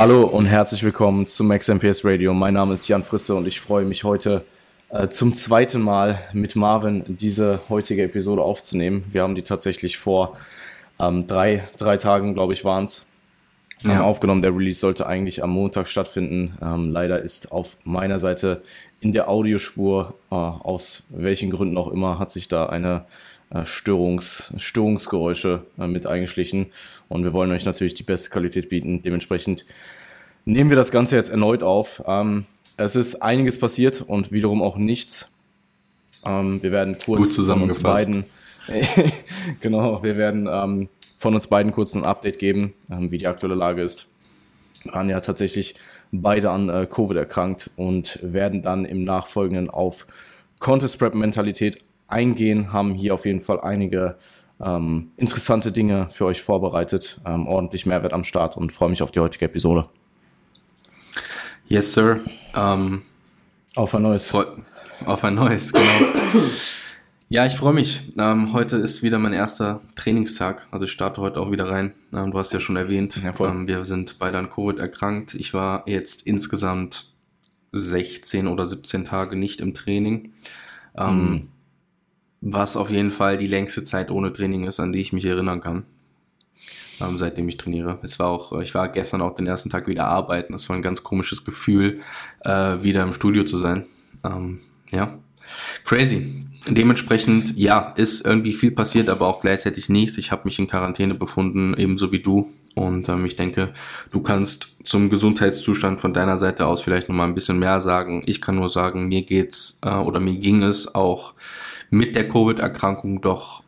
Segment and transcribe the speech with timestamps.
[0.00, 2.32] Hallo und herzlich willkommen zum Max MPS Radio.
[2.32, 4.46] Mein Name ist Jan Frisse und ich freue mich heute
[4.88, 9.04] äh, zum zweiten Mal mit Marvin diese heutige Episode aufzunehmen.
[9.10, 10.38] Wir haben die tatsächlich vor
[10.98, 13.10] ähm, drei, drei Tagen, glaube ich, waren es,
[13.82, 14.02] ja.
[14.02, 14.40] aufgenommen.
[14.40, 16.56] Der Release sollte eigentlich am Montag stattfinden.
[16.62, 18.62] Ähm, leider ist auf meiner Seite
[19.00, 23.04] in der Audiospur, äh, aus welchen Gründen auch immer, hat sich da eine
[23.50, 26.66] äh, Störungs, Störungsgeräusche äh, mit eingeschlichen.
[27.08, 29.02] Und wir wollen euch natürlich die beste Qualität bieten.
[29.02, 29.66] Dementsprechend
[30.44, 32.02] nehmen wir das Ganze jetzt erneut auf.
[32.06, 35.32] Ähm, es ist einiges passiert und wiederum auch nichts.
[36.24, 38.24] Ähm, wir werden kurz von uns beiden,
[39.60, 43.54] genau, wir werden ähm, von uns beiden kurz ein Update geben, ähm, wie die aktuelle
[43.54, 44.08] Lage ist.
[44.82, 45.74] Wir waren ja tatsächlich
[46.12, 50.06] beide an äh, Covid erkrankt und werden dann im Nachfolgenden auf
[50.58, 54.16] Contest Prep Mentalität eingehen, haben hier auf jeden Fall einige
[54.60, 59.10] ähm, interessante Dinge für euch vorbereitet, ähm, ordentlich Mehrwert am Start und freue mich auf
[59.10, 59.86] die heutige Episode.
[61.70, 62.18] Yes, Sir.
[62.56, 63.02] Ähm,
[63.76, 64.34] auf ein neues.
[64.34, 65.84] Auf ein neues, genau.
[67.28, 68.10] ja, ich freue mich.
[68.18, 70.66] Ähm, heute ist wieder mein erster Trainingstag.
[70.72, 71.94] Also ich starte heute auch wieder rein.
[72.12, 75.34] Ähm, du hast ja schon erwähnt, ja, ähm, wir sind beide an Covid erkrankt.
[75.34, 77.12] Ich war jetzt insgesamt
[77.70, 80.32] 16 oder 17 Tage nicht im Training.
[80.98, 81.48] Mhm
[82.40, 85.60] was auf jeden Fall die längste Zeit ohne Training ist, an die ich mich erinnern
[85.60, 85.84] kann.
[87.00, 87.98] Ähm, seitdem ich trainiere.
[88.02, 90.52] Es war auch, ich war gestern auch den ersten Tag wieder arbeiten.
[90.52, 92.00] Das war ein ganz komisches Gefühl,
[92.44, 93.84] äh, wieder im Studio zu sein.
[94.24, 95.18] Ähm, ja,
[95.84, 96.46] crazy.
[96.68, 100.18] Dementsprechend, ja, ist irgendwie viel passiert, aber auch gleichzeitig nichts.
[100.18, 102.46] Ich habe mich in Quarantäne befunden, ebenso wie du.
[102.74, 103.72] Und ähm, ich denke,
[104.12, 108.22] du kannst zum Gesundheitszustand von deiner Seite aus vielleicht nochmal ein bisschen mehr sagen.
[108.26, 111.32] Ich kann nur sagen, mir geht's äh, oder mir ging es auch
[111.88, 113.64] mit der Covid-Erkrankung doch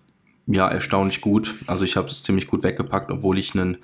[0.47, 1.55] ja erstaunlich gut.
[1.67, 3.79] Also ich habe es ziemlich gut weggepackt, obwohl ich einen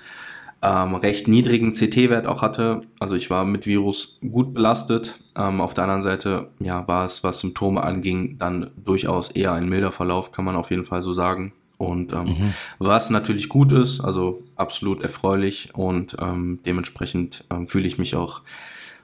[0.62, 2.82] ähm, recht niedrigen CT-Wert auch hatte.
[2.98, 5.20] Also ich war mit Virus gut belastet.
[5.36, 9.68] Ähm, auf der anderen Seite ja, war es, was Symptome anging, dann durchaus eher ein
[9.68, 11.52] milder Verlauf, kann man auf jeden Fall so sagen.
[11.78, 12.54] Und ähm, mhm.
[12.80, 18.42] was natürlich gut ist, also absolut erfreulich und ähm, dementsprechend ähm, fühle ich mich auch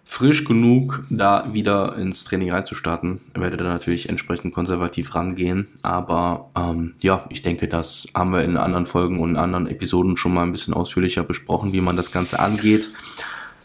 [0.04, 3.20] frisch genug, da wieder ins Training reinzustarten.
[3.34, 5.66] Werde da natürlich entsprechend konservativ rangehen.
[5.82, 10.16] Aber ähm, ja, ich denke, das haben wir in anderen Folgen und in anderen Episoden
[10.16, 12.90] schon mal ein bisschen ausführlicher besprochen, wie man das Ganze angeht.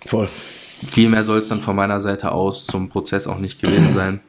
[0.06, 0.28] Voll.
[0.28, 4.22] Viel mehr soll es dann von meiner Seite aus zum Prozess auch nicht gewesen sein.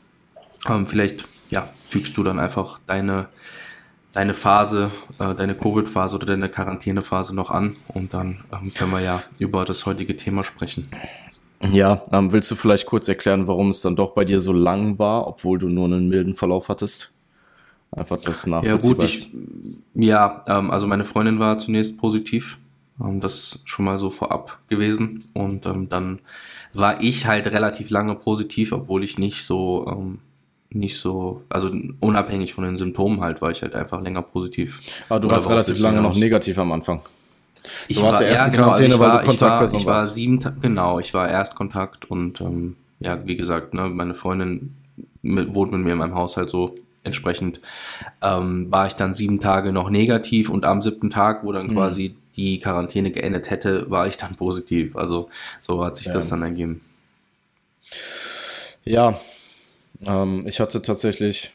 [0.69, 3.29] Ähm, vielleicht ja, fügst du dann einfach deine
[4.13, 9.01] deine Phase, äh, deine Covid-Phase oder deine Quarantäne-Phase noch an und dann ähm, können wir
[9.01, 10.89] ja über das heutige Thema sprechen.
[11.73, 14.99] Ja, ähm, willst du vielleicht kurz erklären, warum es dann doch bei dir so lang
[14.99, 17.13] war, obwohl du nur einen milden Verlauf hattest?
[17.93, 18.83] Einfach das nachvollziehbar.
[18.83, 19.33] Ja gut, ich,
[19.95, 22.59] ja, ähm, also meine Freundin war zunächst positiv,
[23.03, 26.21] ähm, das schon mal so vorab gewesen und ähm, dann
[26.73, 30.21] war ich halt relativ lange positiv, obwohl ich nicht so ähm,
[30.73, 34.81] nicht so, also unabhängig von den Symptomen halt, war ich halt einfach länger positiv.
[35.09, 37.03] Aber du warst relativ lange noch negativ am Anfang.
[37.89, 39.97] Ich du warst war erst in genau, Quarantäne, also weil war, du Kontaktperson ich war,
[39.97, 44.75] ich war sieben, genau, ich war Erstkontakt und ähm, ja, wie gesagt, ne, meine Freundin
[45.23, 46.77] mit, wohnt mit mir in meinem Haushalt so.
[47.03, 47.61] Entsprechend
[48.21, 51.73] ähm, war ich dann sieben Tage noch negativ und am siebten Tag, wo dann mhm.
[51.73, 54.97] quasi die Quarantäne geendet hätte, war ich dann positiv.
[54.97, 56.13] Also so hat sich ja.
[56.13, 56.83] das dann ergeben.
[58.85, 59.19] Ja,
[60.07, 61.55] ähm, ich hatte tatsächlich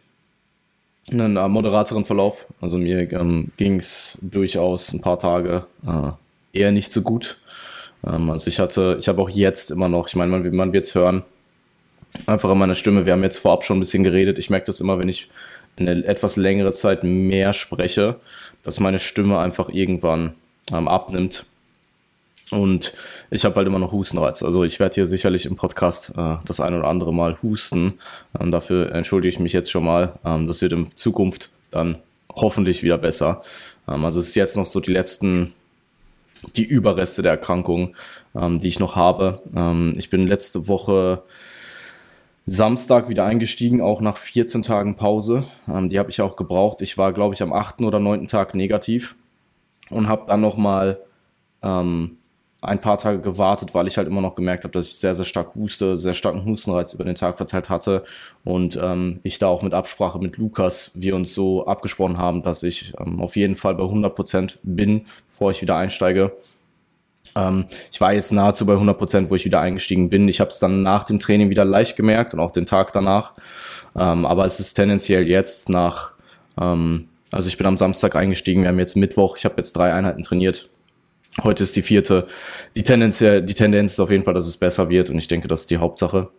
[1.12, 2.48] einen äh, moderateren Verlauf.
[2.62, 7.38] Also mir ähm, ging es durchaus ein paar Tage äh, eher nicht so gut.
[8.06, 10.86] Ähm, also ich hatte, ich habe auch jetzt immer noch, ich meine, man, man wird
[10.86, 11.24] es hören,
[12.26, 13.06] einfach in meiner Stimme.
[13.06, 14.40] Wir haben jetzt vorab schon ein bisschen geredet.
[14.40, 15.30] Ich merke das immer, wenn ich
[15.78, 18.20] eine etwas längere Zeit mehr spreche,
[18.64, 20.34] dass meine Stimme einfach irgendwann
[20.72, 21.46] ähm, abnimmt.
[22.52, 22.94] Und
[23.32, 24.44] ich habe halt immer noch Hustenreiz.
[24.44, 27.96] Also ich werde hier sicherlich im Podcast äh, das ein oder andere Mal husten.
[28.40, 30.20] Ähm, dafür entschuldige ich mich jetzt schon mal.
[30.24, 31.98] Ähm, das wird in Zukunft dann
[32.36, 33.42] hoffentlich wieder besser.
[33.88, 35.54] Ähm, also es ist jetzt noch so die letzten,
[36.56, 37.96] die Überreste der Erkrankung,
[38.36, 39.42] ähm, die ich noch habe.
[39.56, 41.24] Ähm, ich bin letzte Woche
[42.46, 45.46] Samstag wieder eingestiegen, auch nach 14 Tagen Pause.
[45.68, 46.84] Ähm, die habe ich auch gebraucht.
[46.84, 49.16] Ich war, glaube ich, am achten oder neunten Tag negativ
[49.90, 51.00] und habe dann nochmal
[51.64, 52.18] ähm,
[52.66, 55.26] ein paar Tage gewartet, weil ich halt immer noch gemerkt habe, dass ich sehr, sehr
[55.26, 58.04] stark huste, sehr starken Hustenreiz über den Tag verteilt hatte
[58.44, 62.64] und ähm, ich da auch mit Absprache mit Lukas wir uns so abgesprochen haben, dass
[62.64, 66.34] ich ähm, auf jeden Fall bei 100 Prozent bin, bevor ich wieder einsteige.
[67.36, 70.28] Ähm, ich war jetzt nahezu bei 100%, Prozent, wo ich wieder eingestiegen bin.
[70.28, 73.34] Ich habe es dann nach dem Training wieder leicht gemerkt und auch den Tag danach.
[73.96, 76.12] Ähm, aber es ist tendenziell jetzt nach,
[76.60, 79.94] ähm, also ich bin am Samstag eingestiegen, wir haben jetzt Mittwoch, ich habe jetzt drei
[79.94, 80.70] Einheiten trainiert
[81.44, 82.28] Heute ist die vierte.
[82.76, 85.48] Die Tendenz, die Tendenz ist auf jeden Fall, dass es besser wird und ich denke,
[85.48, 86.30] das ist die Hauptsache.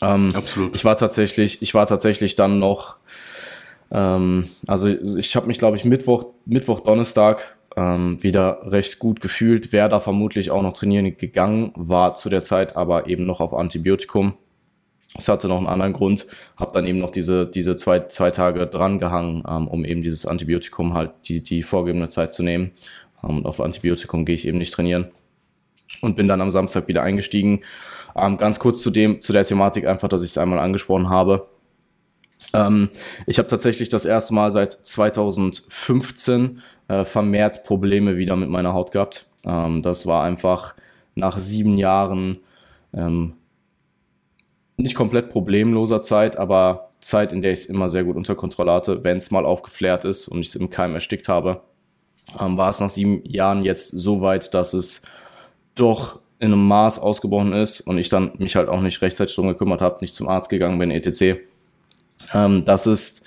[0.00, 0.74] Ähm, Absolut.
[0.74, 2.96] Ich war tatsächlich, ich war tatsächlich dann noch,
[3.90, 9.72] ähm, also ich habe mich, glaube ich, Mittwoch, Mittwoch, Donnerstag ähm, wieder recht gut gefühlt.
[9.72, 13.52] Wäre da vermutlich auch noch trainieren gegangen, war zu der Zeit aber eben noch auf
[13.52, 14.34] Antibiotikum.
[15.18, 18.66] Es hatte noch einen anderen Grund, habe dann eben noch diese, diese zwei, zwei Tage
[18.66, 22.70] dran gehangen, ähm, um eben dieses Antibiotikum halt die, die vorgegebene Zeit zu nehmen.
[23.24, 25.08] Ähm, und auf Antibiotikum gehe ich eben nicht trainieren.
[26.00, 27.62] Und bin dann am Samstag wieder eingestiegen.
[28.16, 31.48] Ähm, ganz kurz zu dem, zu der Thematik einfach, dass ich es einmal angesprochen habe.
[32.54, 32.90] Ähm,
[33.26, 38.92] ich habe tatsächlich das erste Mal seit 2015 äh, vermehrt Probleme wieder mit meiner Haut
[38.92, 39.26] gehabt.
[39.44, 40.74] Ähm, das war einfach
[41.14, 42.38] nach sieben Jahren
[42.94, 43.34] ähm,
[44.76, 48.72] nicht komplett problemloser Zeit, aber Zeit, in der ich es immer sehr gut unter Kontrolle
[48.72, 51.62] hatte, wenn es mal aufgeflärt ist und ich es im Keim erstickt habe,
[52.40, 55.02] ähm, war es nach sieben Jahren jetzt so weit, dass es
[55.74, 59.48] doch in einem Maß ausgebrochen ist und ich dann mich halt auch nicht rechtzeitig drum
[59.48, 61.40] gekümmert habe, nicht zum Arzt gegangen bin, etc.
[62.34, 63.26] Ähm, das ist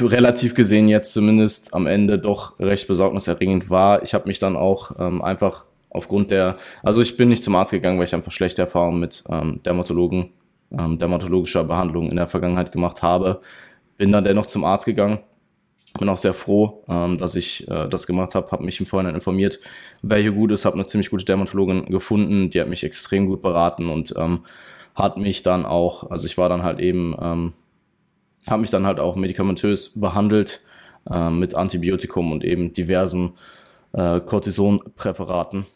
[0.00, 4.02] relativ gesehen jetzt zumindest am Ende doch recht besorgniserregend war.
[4.02, 7.72] Ich habe mich dann auch ähm, einfach aufgrund der, also ich bin nicht zum Arzt
[7.72, 10.30] gegangen, weil ich einfach schlechte Erfahrungen mit ähm, Dermatologen
[10.70, 13.40] ähm, dermatologischer Behandlung in der Vergangenheit gemacht habe.
[13.96, 15.18] Bin dann dennoch zum Arzt gegangen.
[15.98, 19.14] Bin auch sehr froh, ähm, dass ich äh, das gemacht habe, habe mich im Vorhinein
[19.14, 19.58] informiert,
[20.02, 23.88] welche gut ist, habe eine ziemlich gute Dermatologin gefunden, die hat mich extrem gut beraten
[23.88, 24.44] und ähm,
[24.94, 27.52] hat mich dann auch, also ich war dann halt eben, ähm,
[28.48, 30.62] habe mich dann halt auch medikamentös behandelt
[31.10, 33.32] äh, mit Antibiotikum und eben diversen
[33.92, 35.66] äh, Cortisonpräparaten.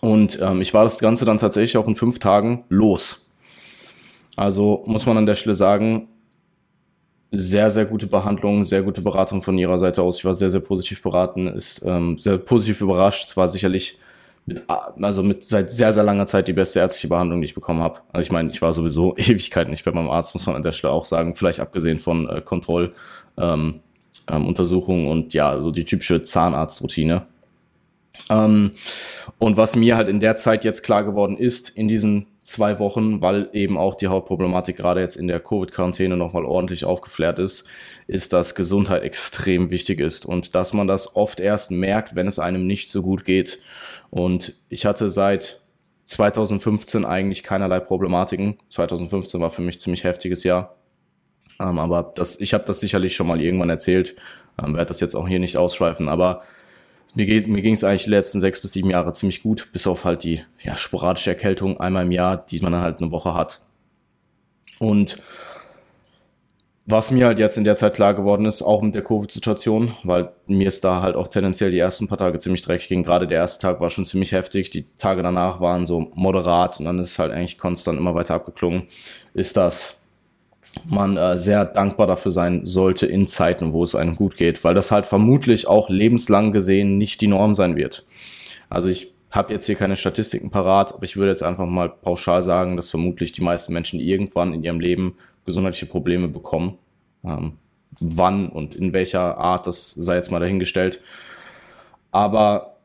[0.00, 3.30] Und ähm, ich war das Ganze dann tatsächlich auch in fünf Tagen los.
[4.36, 6.08] Also muss man an der Stelle sagen,
[7.32, 10.18] sehr, sehr gute Behandlung, sehr gute Beratung von ihrer Seite aus.
[10.18, 13.24] Ich war sehr, sehr positiv beraten, ist ähm, sehr positiv überrascht.
[13.24, 13.98] Es war sicherlich
[14.46, 17.80] mit, also mit seit sehr, sehr langer Zeit die beste ärztliche Behandlung, die ich bekommen
[17.80, 18.00] habe.
[18.12, 20.72] Also ich meine, ich war sowieso Ewigkeiten nicht bei meinem Arzt, muss man an der
[20.72, 21.36] Stelle auch sagen.
[21.36, 23.80] Vielleicht abgesehen von äh, Kontrolluntersuchungen
[25.04, 27.26] ähm, ähm, und ja, so die typische Zahnarztroutine.
[28.28, 28.72] Ähm,
[29.38, 33.20] und was mir halt in der Zeit jetzt klar geworden ist, in diesen zwei Wochen,
[33.20, 37.68] weil eben auch die Hauptproblematik gerade jetzt in der Covid-Quarantäne nochmal ordentlich aufgeflärt ist,
[38.06, 42.38] ist, dass Gesundheit extrem wichtig ist und dass man das oft erst merkt, wenn es
[42.38, 43.60] einem nicht so gut geht.
[44.10, 45.62] Und ich hatte seit
[46.06, 48.58] 2015 eigentlich keinerlei Problematiken.
[48.68, 50.76] 2015 war für mich ziemlich heftiges Jahr.
[51.60, 54.16] Ähm, aber das, ich habe das sicherlich schon mal irgendwann erzählt,
[54.58, 56.42] ähm, werde das jetzt auch hier nicht ausschweifen, aber
[57.14, 59.86] mir, geht, mir ging es eigentlich die letzten sechs bis sieben Jahre ziemlich gut, bis
[59.86, 63.34] auf halt die ja, sporadische Erkältung einmal im Jahr, die man dann halt eine Woche
[63.34, 63.60] hat.
[64.78, 65.18] Und
[66.86, 70.32] was mir halt jetzt in der Zeit klar geworden ist, auch mit der Covid-Situation, weil
[70.46, 73.02] mir ist da halt auch tendenziell die ersten paar Tage ziemlich dreckig ging.
[73.04, 74.70] Gerade der erste Tag war schon ziemlich heftig.
[74.70, 78.88] Die Tage danach waren so moderat und dann ist halt eigentlich konstant immer weiter abgeklungen.
[79.34, 79.99] Ist das
[80.84, 84.74] man äh, sehr dankbar dafür sein sollte in Zeiten, wo es einem gut geht, weil
[84.74, 88.06] das halt vermutlich auch lebenslang gesehen nicht die Norm sein wird.
[88.68, 92.44] Also ich habe jetzt hier keine Statistiken parat, aber ich würde jetzt einfach mal pauschal
[92.44, 96.78] sagen, dass vermutlich die meisten Menschen irgendwann in ihrem Leben gesundheitliche Probleme bekommen.
[97.24, 97.52] Ähm,
[97.98, 101.00] wann und in welcher Art, das sei jetzt mal dahingestellt.
[102.12, 102.76] Aber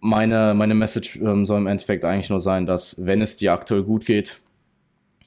[0.00, 3.82] meine, meine Message ähm, soll im Endeffekt eigentlich nur sein, dass wenn es dir aktuell
[3.82, 4.40] gut geht,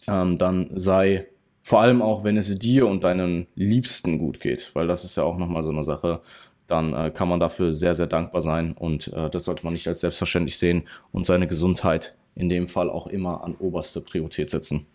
[0.07, 1.27] ähm, dann sei
[1.67, 5.23] vor allem auch, wenn es dir und deinen Liebsten gut geht, weil das ist ja
[5.23, 6.21] auch nochmal so eine Sache,
[6.65, 9.85] dann äh, kann man dafür sehr, sehr dankbar sein und äh, das sollte man nicht
[9.85, 14.85] als selbstverständlich sehen und seine Gesundheit in dem Fall auch immer an oberste Priorität setzen.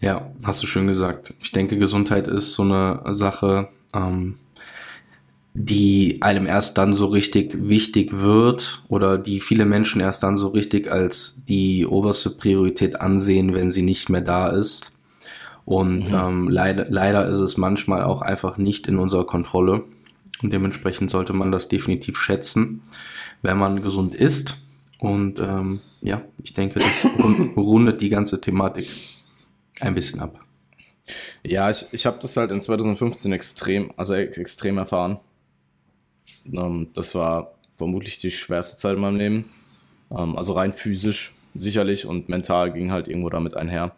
[0.00, 1.34] Ja, hast du schön gesagt.
[1.40, 4.38] Ich denke, Gesundheit ist so eine Sache, ähm,
[5.52, 10.48] die einem erst dann so richtig wichtig wird oder die viele Menschen erst dann so
[10.48, 14.92] richtig als die oberste Priorität ansehen, wenn sie nicht mehr da ist.
[15.64, 16.14] Und mhm.
[16.14, 19.82] ähm, leider, leider ist es manchmal auch einfach nicht in unserer Kontrolle.
[20.42, 22.82] Und dementsprechend sollte man das definitiv schätzen,
[23.42, 24.56] wenn man gesund ist.
[24.98, 27.06] Und ähm, ja, ich denke, das
[27.56, 28.88] rundet die ganze Thematik
[29.80, 30.40] ein bisschen ab.
[31.44, 35.18] Ja, ich, ich habe das halt in 2015 extrem, also extrem erfahren.
[36.52, 39.50] Ähm, das war vermutlich die schwerste Zeit in meinem Leben.
[40.10, 43.94] Ähm, also rein physisch sicherlich und mental ging halt irgendwo damit einher.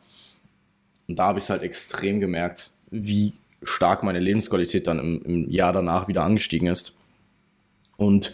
[1.08, 5.50] Und da habe ich es halt extrem gemerkt, wie stark meine Lebensqualität dann im, im
[5.50, 6.94] Jahr danach wieder angestiegen ist.
[7.96, 8.32] Und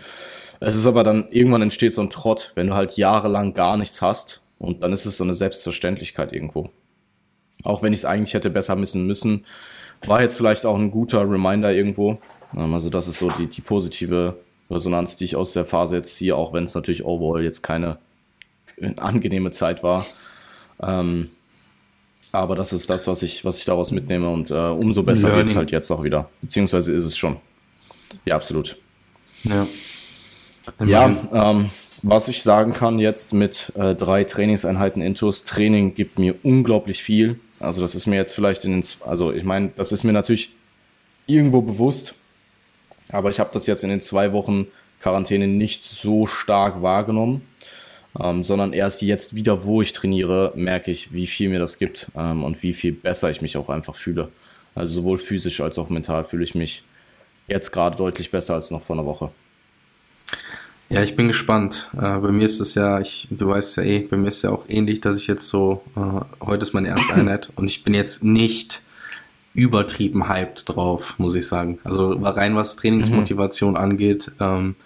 [0.60, 4.02] es ist aber dann, irgendwann entsteht so ein Trott, wenn du halt jahrelang gar nichts
[4.02, 6.70] hast und dann ist es so eine Selbstverständlichkeit irgendwo.
[7.64, 9.44] Auch wenn ich es eigentlich hätte besser wissen müssen,
[10.06, 12.20] war jetzt vielleicht auch ein guter Reminder irgendwo,
[12.54, 14.36] also das ist so die, die positive
[14.70, 17.98] Resonanz, die ich aus der Phase jetzt ziehe, auch wenn es natürlich overall jetzt keine
[18.96, 20.04] angenehme Zeit war.
[20.82, 21.30] Ähm,
[22.32, 25.50] aber das ist das, was ich, was ich daraus mitnehme und äh, umso besser wird
[25.50, 26.28] es halt jetzt auch wieder.
[26.42, 27.38] Beziehungsweise ist es schon.
[28.24, 28.76] Ja, absolut.
[29.44, 29.66] Ja.
[30.84, 31.70] Ja, ähm,
[32.02, 37.40] was ich sagen kann jetzt mit äh, drei Trainingseinheiten Intus, Training gibt mir unglaublich viel.
[37.58, 40.50] Also das ist mir jetzt vielleicht in den, also ich meine, das ist mir natürlich
[41.26, 42.14] irgendwo bewusst,
[43.10, 44.66] aber ich habe das jetzt in den zwei Wochen
[45.00, 47.42] Quarantäne nicht so stark wahrgenommen,
[48.20, 52.08] ähm, sondern erst jetzt wieder, wo ich trainiere, merke ich, wie viel mir das gibt
[52.16, 54.28] ähm, und wie viel besser ich mich auch einfach fühle.
[54.74, 56.82] Also sowohl physisch als auch mental fühle ich mich
[57.46, 59.30] jetzt gerade deutlich besser als noch vor einer Woche.
[60.90, 61.90] Ja, ich bin gespannt.
[61.94, 64.42] Äh, bei mir ist es ja, ich, du weißt ja eh, bei mir ist es
[64.42, 67.84] ja auch ähnlich, dass ich jetzt so, äh, heute ist meine erste Einheit und ich
[67.84, 68.82] bin jetzt nicht
[69.58, 71.78] übertrieben hyped drauf, muss ich sagen.
[71.84, 73.76] Also rein was Trainingsmotivation mhm.
[73.76, 74.76] angeht, ähm,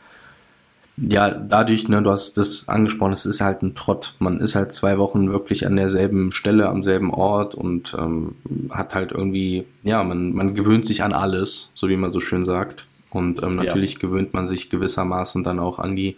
[0.97, 4.14] ja, dadurch, ne, du hast das angesprochen, es ist halt ein Trott.
[4.19, 8.35] Man ist halt zwei Wochen wirklich an derselben Stelle, am selben Ort und ähm,
[8.71, 12.45] hat halt irgendwie, ja, man, man gewöhnt sich an alles, so wie man so schön
[12.45, 12.87] sagt.
[13.11, 13.99] Und ähm, natürlich ja.
[14.00, 16.17] gewöhnt man sich gewissermaßen dann auch an die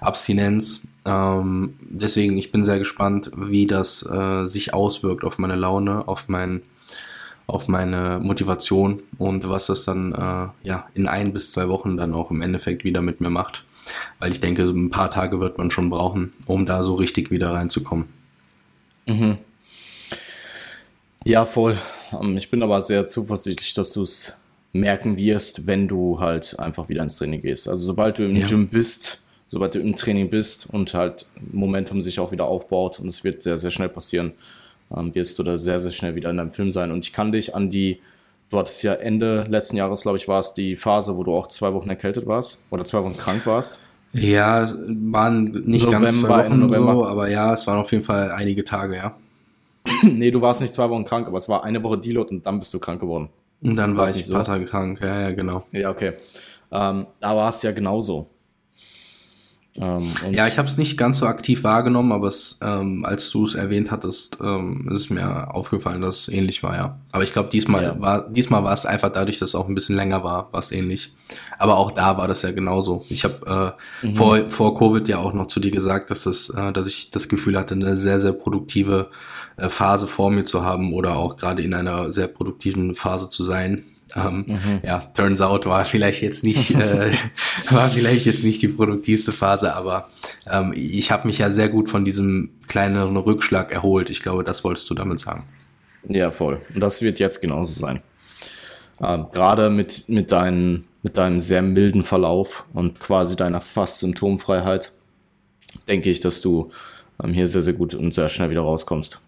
[0.00, 0.88] Abstinenz.
[1.04, 6.28] Ähm, deswegen, ich bin sehr gespannt, wie das äh, sich auswirkt auf meine Laune, auf
[6.28, 6.62] mein
[7.48, 12.14] auf meine Motivation und was das dann äh, ja in ein bis zwei Wochen dann
[12.14, 13.64] auch im Endeffekt wieder mit mir macht.
[14.18, 17.30] Weil ich denke, so ein paar Tage wird man schon brauchen, um da so richtig
[17.30, 18.04] wieder reinzukommen.
[19.06, 19.38] Mhm.
[21.24, 21.78] Ja, voll.
[22.12, 24.34] Ähm, ich bin aber sehr zuversichtlich, dass du es
[24.74, 27.66] merken wirst, wenn du halt einfach wieder ins Training gehst.
[27.66, 28.46] Also sobald du im ja.
[28.46, 33.08] Gym bist, sobald du im Training bist und halt Momentum sich auch wieder aufbaut und
[33.08, 34.32] es wird sehr, sehr schnell passieren,
[34.96, 36.90] ähm, wirst du da sehr, sehr schnell wieder in deinem Film sein.
[36.90, 38.00] Und ich kann dich an die,
[38.50, 41.48] du hattest ja Ende letzten Jahres, glaube ich, war es die Phase, wo du auch
[41.48, 43.78] zwei Wochen erkältet warst oder zwei Wochen krank warst.
[44.12, 46.92] Ja, waren nicht November, ganz zwei Wochen November.
[46.92, 49.14] so, aber ja, es waren auf jeden Fall einige Tage, ja.
[50.02, 52.58] nee, du warst nicht zwei Wochen krank, aber es war eine Woche Deload und dann
[52.58, 53.28] bist du krank geworden.
[53.60, 54.52] Und dann war ich ein paar so?
[54.52, 55.64] Tage krank, ja, ja, genau.
[55.72, 56.12] Ja, okay.
[56.70, 58.28] Ähm, da war es ja genauso.
[59.76, 63.44] Ähm, ja, ich habe es nicht ganz so aktiv wahrgenommen, aber es, ähm, als du
[63.44, 66.98] es erwähnt hattest, ähm, ist es mir aufgefallen, dass es ähnlich war, ja.
[67.12, 68.00] Aber ich glaube, diesmal ja.
[68.00, 70.72] war diesmal war es einfach dadurch, dass es auch ein bisschen länger war, war es
[70.72, 71.12] ähnlich.
[71.58, 73.04] Aber auch da war das ja genauso.
[73.08, 74.14] Ich habe äh, mhm.
[74.14, 77.28] vor, vor Covid ja auch noch zu dir gesagt, dass es, äh, dass ich das
[77.28, 79.10] Gefühl hatte, eine sehr, sehr produktive
[79.56, 83.44] äh, Phase vor mir zu haben oder auch gerade in einer sehr produktiven Phase zu
[83.44, 83.84] sein.
[84.16, 84.80] Ähm, mhm.
[84.82, 87.10] Ja, turns out war vielleicht jetzt nicht, äh,
[87.70, 90.08] war vielleicht jetzt nicht die produktivste Phase, aber
[90.50, 94.10] ähm, ich habe mich ja sehr gut von diesem kleineren Rückschlag erholt.
[94.10, 95.44] Ich glaube, das wolltest du damit sagen.
[96.04, 96.60] Ja, voll.
[96.74, 98.00] Und das wird jetzt genauso sein.
[99.00, 104.92] Ähm, Gerade mit, mit, deinen, mit deinem sehr milden Verlauf und quasi deiner fast Symptomfreiheit,
[105.88, 106.70] denke ich, dass du
[107.22, 109.20] ähm, hier sehr, sehr gut und sehr schnell wieder rauskommst.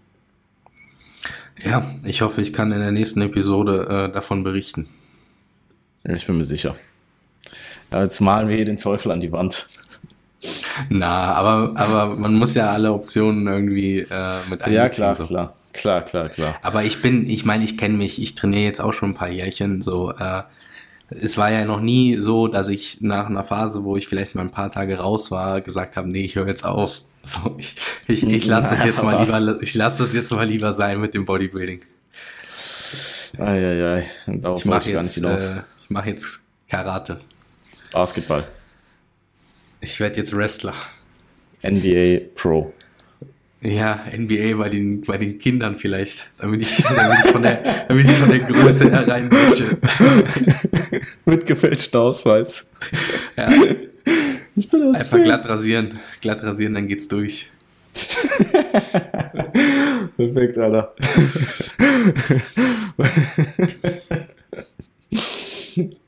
[1.65, 4.89] Ja, ich hoffe, ich kann in der nächsten Episode äh, davon berichten.
[6.05, 6.77] Ich bin mir sicher.
[7.93, 9.67] Jetzt malen wir hier den Teufel an die Wand.
[10.89, 14.73] Na, aber, aber man muss ja alle Optionen irgendwie äh, mit einbeziehen.
[14.73, 15.27] Ja, klar, so.
[15.27, 15.55] klar.
[15.73, 16.55] Klar, klar, klar.
[16.63, 19.29] Aber ich bin, ich meine, ich kenne mich, ich trainiere jetzt auch schon ein paar
[19.29, 20.43] Jährchen, so, äh,
[21.11, 24.43] es war ja noch nie so, dass ich nach einer Phase, wo ich vielleicht mal
[24.43, 27.03] ein paar Tage raus war, gesagt habe, nee, ich höre jetzt auf.
[27.31, 27.77] So, ich,
[28.09, 31.15] ich, ich lasse das jetzt mal lieber, ich lasse das jetzt mal lieber sein mit
[31.15, 31.81] dem Bodybuilding.
[33.39, 37.21] Eieiei, darauf ich mache jetzt, äh, ich mache jetzt Karate.
[37.93, 38.45] Basketball.
[39.81, 40.75] Ich werde jetzt Wrestler.
[41.63, 42.73] NBA Pro.
[43.61, 48.07] Ja, NBA bei den, bei den Kindern vielleicht, damit ich, damit ich, von, der, damit
[48.07, 49.79] ich von der Größe her reinrutsche.
[51.27, 52.69] Mit gefälschten Ausweis.
[53.37, 53.51] Ja.
[54.57, 55.99] Ich bin das Einfach glatt rasieren.
[56.21, 57.51] Glatt rasieren, dann geht's durch.
[60.17, 60.95] Perfekt, Alter.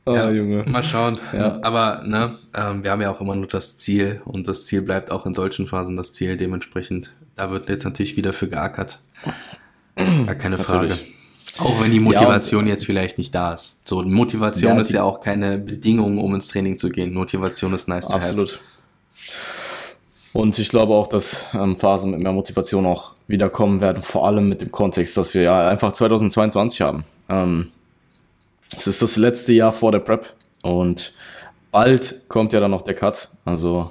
[0.05, 0.65] oh, ja, Junge.
[0.69, 1.19] Mal schauen.
[1.33, 1.59] Ja.
[1.63, 5.11] Aber ne, ähm, wir haben ja auch immer nur das Ziel und das Ziel bleibt
[5.11, 6.37] auch in solchen Phasen das Ziel.
[6.37, 9.01] Dementsprechend, da wird jetzt natürlich wieder für geackert.
[10.27, 10.89] Gar keine Frage.
[10.89, 11.22] Natürlich.
[11.59, 13.81] Auch wenn die Motivation ja, jetzt vielleicht nicht da ist.
[13.85, 17.13] So, Motivation ja, ist ja auch keine Bedingung, um ins Training zu gehen.
[17.13, 18.53] Motivation ist nice to Absolut.
[18.53, 18.61] Have.
[20.33, 24.49] Und ich glaube auch, dass ähm, Phasen mit mehr Motivation auch wiederkommen werden, vor allem
[24.49, 27.05] mit dem Kontext, dass wir ja einfach 2022 haben.
[27.29, 27.71] Ähm,
[28.77, 30.33] es ist das letzte Jahr vor der Prep
[30.63, 31.13] und
[31.71, 33.29] bald kommt ja dann noch der Cut.
[33.45, 33.91] Also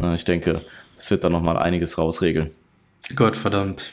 [0.00, 0.60] äh, ich denke,
[0.96, 2.50] das wird dann nochmal einiges rausregeln.
[3.16, 3.90] Gott verdammt.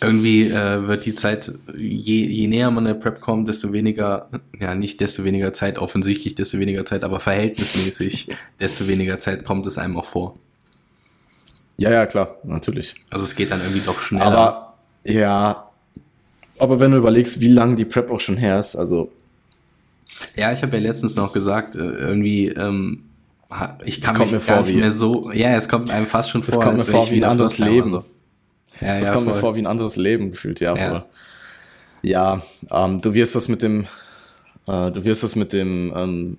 [0.00, 4.74] Irgendwie äh, wird die Zeit, je, je näher man der Prep kommt, desto weniger, ja
[4.74, 8.28] nicht desto weniger Zeit, offensichtlich desto weniger Zeit, aber verhältnismäßig,
[8.60, 10.38] desto weniger Zeit kommt es einem auch vor.
[11.78, 12.94] Ja, ja, klar, natürlich.
[13.10, 14.26] Also es geht dann irgendwie doch schneller.
[14.26, 14.74] Aber
[15.04, 15.70] ja,
[16.58, 19.10] aber wenn du überlegst, wie lange die Prep auch schon her ist, also.
[20.34, 23.04] Ja, ich habe ja letztens noch gesagt, äh, irgendwie, ähm,
[23.84, 26.78] ich kann mich gar nicht mehr so, ja, es kommt einem fast schon vor, kommt
[26.78, 27.90] als mir vor wie ein anderes Leben.
[27.90, 28.04] So.
[28.80, 29.34] Ja, das ja, kommt voll.
[29.34, 30.90] mir vor wie ein anderes Leben gefühlt, ja, ja.
[30.90, 31.04] voll.
[32.02, 33.86] Ja, ähm, du wirst das mit dem,
[34.66, 36.38] äh, du wirst das mit dem, ähm,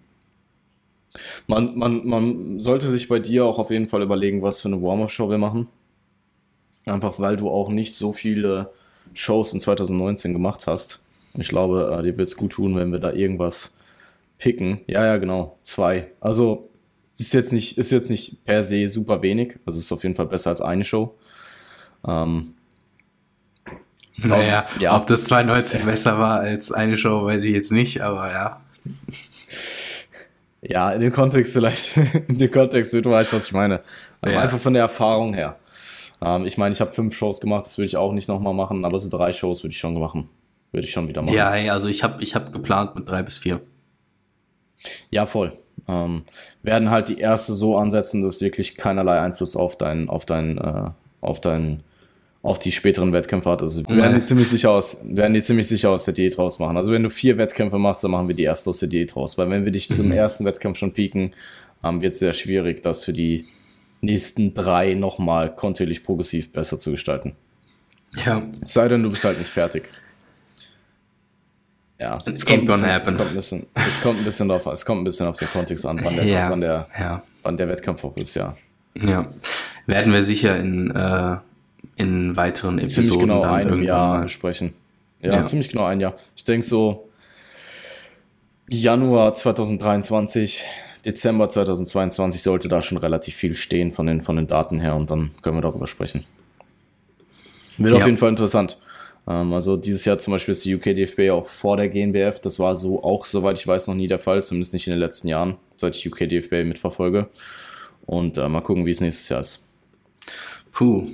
[1.47, 4.81] man, man, man sollte sich bei dir auch auf jeden Fall überlegen, was für eine
[4.81, 5.67] Warm-Up-Show wir machen.
[6.85, 8.71] Einfach weil du auch nicht so viele
[9.13, 11.03] Shows in 2019 gemacht hast.
[11.37, 13.77] Ich glaube, äh, dir wird es gut tun, wenn wir da irgendwas
[14.37, 14.81] picken.
[14.87, 15.57] Ja, ja, genau.
[15.63, 16.11] Zwei.
[16.19, 16.69] Also
[17.17, 19.57] ist jetzt nicht, ist jetzt nicht per se super wenig.
[19.65, 21.15] Also ist auf jeden Fall besser als eine Show.
[22.07, 22.53] Ähm,
[24.17, 24.95] naja, ja.
[24.95, 28.61] ob das 2019 besser war als eine Show, weiß ich jetzt nicht, aber ja.
[30.61, 31.95] Ja, in dem Kontext vielleicht,
[32.27, 33.81] in dem Kontext, du weißt, was ich meine.
[34.21, 34.41] Aber ja.
[34.41, 35.57] einfach von der Erfahrung her.
[36.21, 38.83] Ähm, ich meine, ich habe fünf Shows gemacht, das würde ich auch nicht nochmal machen,
[38.83, 40.29] aber so drei Shows würde ich schon machen.
[40.71, 41.33] Würde ich schon wieder machen.
[41.33, 43.61] Ja, also ich habe ich hab geplant mit drei bis vier.
[45.09, 45.53] Ja, voll.
[45.87, 46.23] Ähm,
[46.63, 50.89] werden halt die erste so ansetzen, dass wirklich keinerlei Einfluss auf dein, auf dein, äh,
[51.21, 51.83] auf dein,
[52.47, 53.61] auf die späteren Wettkämpfe hat.
[53.61, 56.77] Also wir werden die ziemlich sicher aus, werden die ziemlich sicher aus der Diät rausmachen.
[56.77, 59.37] Also wenn du vier Wettkämpfe machst, dann machen wir die erste aus der Diät raus.
[59.37, 61.33] Weil wenn wir dich zum ersten Wettkampf schon pieken,
[61.83, 63.43] ähm, wird es sehr schwierig, das für die
[63.99, 67.35] nächsten drei nochmal kontinuierlich progressiv besser zu gestalten.
[68.25, 68.41] Ja.
[68.65, 69.89] Sei denn, du bist halt nicht fertig.
[71.99, 75.01] Ja, es kommt, bisschen, es kommt, ein bisschen, es kommt ein bisschen drauf, es kommt
[75.01, 77.23] ein bisschen auf den Kontext an, wann der, ja, wann der, ja.
[77.43, 78.55] wann der Wettkampf auch ist, ja.
[78.95, 79.27] Ja,
[79.85, 81.37] werden wir sicher in, äh,
[81.97, 84.73] in weiteren Episoden ziemlich genau dann einem Jahr mal besprechen.
[85.21, 86.15] Ja, ja, ziemlich genau ein Jahr.
[86.35, 87.09] Ich denke so
[88.69, 90.65] Januar 2023,
[91.05, 95.09] Dezember 2022 sollte da schon relativ viel stehen von den, von den Daten her und
[95.09, 96.23] dann können wir darüber sprechen.
[97.77, 97.99] Wird ja.
[97.99, 98.77] auf jeden Fall interessant.
[99.27, 102.39] Ähm, also dieses Jahr zum Beispiel ist die UKDFB auch vor der GNBF.
[102.41, 104.99] Das war so auch, soweit ich weiß, noch nie der Fall, zumindest nicht in den
[104.99, 107.27] letzten Jahren, seit ich UKDFB mitverfolge.
[108.05, 109.65] Und äh, mal gucken, wie es nächstes Jahr ist.
[110.71, 111.07] Puh,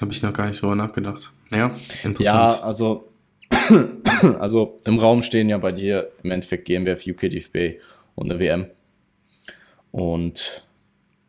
[0.00, 1.32] habe ich noch gar nicht drüber nachgedacht.
[1.50, 1.70] Ja,
[2.04, 2.18] interessant.
[2.24, 3.08] Ja, also,
[4.38, 7.80] also im Raum stehen ja bei dir im Endeffekt GmbF, UKDFB
[8.14, 8.66] und eine WM.
[9.92, 10.64] Und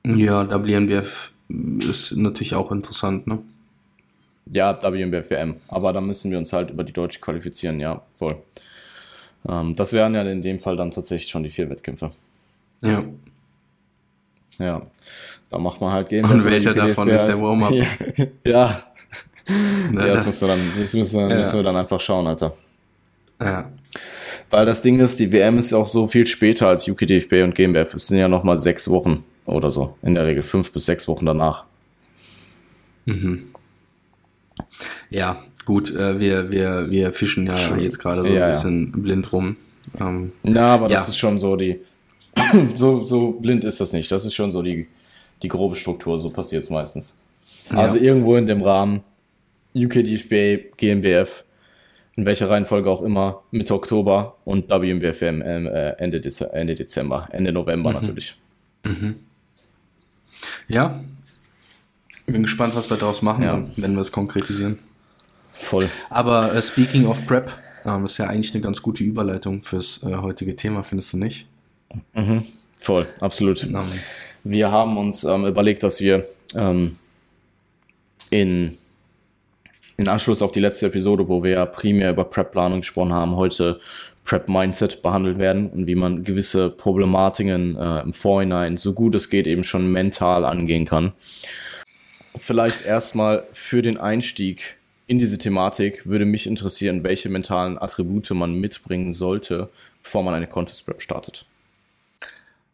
[0.05, 1.31] ja, WNBF
[1.79, 3.39] ist natürlich auch interessant, ne?
[4.51, 5.55] Ja, WNBF WM.
[5.67, 8.41] Aber da müssen wir uns halt über die Deutsche qualifizieren, ja, voll.
[9.47, 12.11] Ähm, das wären ja in dem Fall dann tatsächlich schon die vier Wettkämpfe.
[12.81, 13.03] Ja.
[14.59, 14.81] Ja.
[15.49, 16.31] Da macht man halt GmbF.
[16.31, 17.71] Und welcher davon ist der Warm-Up?
[17.71, 17.85] Ja.
[18.45, 18.83] ja.
[19.93, 21.35] ja, das müssen wir, dann, das müssen, ja.
[21.35, 22.53] müssen wir dann einfach schauen, Alter.
[23.41, 23.71] Ja.
[24.49, 27.55] Weil das Ding ist, die WM ist ja auch so viel später als UKDFB und
[27.55, 27.93] GmbF.
[27.93, 29.97] Es sind ja nochmal sechs Wochen oder so.
[30.01, 31.65] In der Regel fünf bis sechs Wochen danach.
[33.05, 33.41] Mhm.
[35.09, 37.79] Ja, gut, äh, wir, wir, wir fischen ja schon.
[37.79, 39.01] jetzt gerade so ja, ein bisschen ja.
[39.01, 39.55] blind rum.
[39.99, 41.79] Ähm, Na, aber das ist schon so die.
[42.75, 44.11] so, so blind ist das nicht.
[44.11, 44.87] Das ist schon so die,
[45.41, 46.19] die grobe Struktur.
[46.19, 47.21] So passiert es meistens.
[47.71, 49.03] Also irgendwo in dem Rahmen
[49.75, 51.45] UKDFB, GmbF,
[52.15, 57.51] in welcher Reihenfolge auch immer, Mitte Oktober und WMBFM äh, Ende, Dez Ende Dezember, Ende
[57.51, 57.95] November mhm.
[57.95, 58.35] natürlich.
[58.83, 59.15] Mhm.
[60.67, 60.99] Ja,
[62.31, 63.63] bin gespannt, was wir daraus machen, ja.
[63.75, 64.79] wenn wir es konkretisieren.
[65.53, 65.89] Voll.
[66.09, 67.51] Aber äh, speaking of Prep,
[67.85, 71.47] ähm, ist ja eigentlich eine ganz gute Überleitung fürs äh, heutige Thema, findest du nicht?
[72.13, 72.43] Mhm.
[72.79, 73.63] Voll, absolut.
[73.63, 73.83] Um,
[74.43, 76.97] wir haben uns ähm, überlegt, dass wir ähm,
[78.29, 78.77] in
[79.99, 83.81] in Anschluss auf die letzte Episode, wo wir ja primär über Prep-Planung gesprochen haben, heute
[84.23, 89.45] Prep-Mindset behandelt werden und wie man gewisse Problematiken äh, im Vorhinein so gut es geht
[89.45, 91.11] eben schon mental angehen kann.
[92.37, 98.53] Vielleicht erstmal für den Einstieg in diese Thematik würde mich interessieren, welche mentalen Attribute man
[98.55, 99.67] mitbringen sollte,
[100.01, 101.45] bevor man eine Contest Prep startet.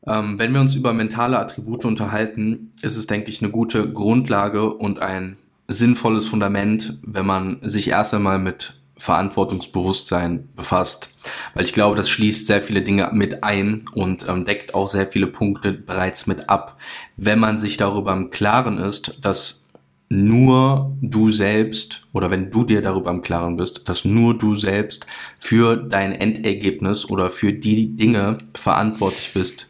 [0.07, 4.71] Ähm, wenn wir uns über mentale Attribute unterhalten, ist es, denke ich, eine gute Grundlage
[4.73, 5.37] und ein
[5.67, 11.09] sinnvolles Fundament, wenn man sich erst einmal mit Verantwortungsbewusstsein befasst.
[11.53, 15.07] Weil ich glaube, das schließt sehr viele Dinge mit ein und ähm, deckt auch sehr
[15.07, 16.77] viele Punkte bereits mit ab.
[17.17, 19.65] Wenn man sich darüber im Klaren ist, dass
[20.07, 25.07] nur du selbst oder wenn du dir darüber im Klaren bist, dass nur du selbst
[25.39, 29.69] für dein Endergebnis oder für die Dinge verantwortlich bist.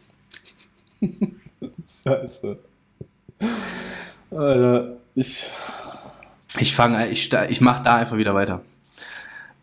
[2.04, 2.58] Scheiße.
[4.30, 5.50] Alter, ich
[6.58, 8.62] Ich fange, ich, ich mache da einfach wieder weiter.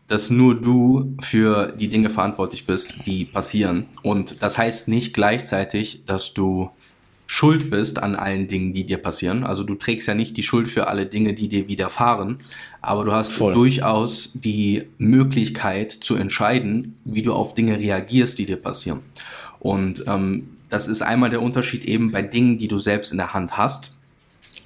[0.07, 3.87] Dass nur du für die Dinge verantwortlich bist, die passieren.
[4.03, 6.69] Und das heißt nicht gleichzeitig, dass du
[7.33, 9.43] schuld bist an allen Dingen, die dir passieren.
[9.43, 12.37] Also du trägst ja nicht die Schuld für alle Dinge, die dir widerfahren,
[12.81, 13.53] aber du hast Voll.
[13.53, 18.99] durchaus die Möglichkeit zu entscheiden, wie du auf Dinge reagierst, die dir passieren.
[19.63, 23.33] Und ähm, das ist einmal der Unterschied eben bei Dingen, die du selbst in der
[23.33, 23.93] Hand hast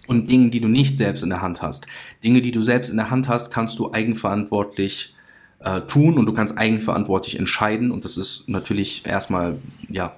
[0.07, 1.85] und Dingen, die du nicht selbst in der Hand hast.
[2.23, 5.15] Dinge, die du selbst in der Hand hast, kannst du eigenverantwortlich
[5.59, 10.15] äh, tun und du kannst eigenverantwortlich entscheiden und das ist natürlich erstmal ja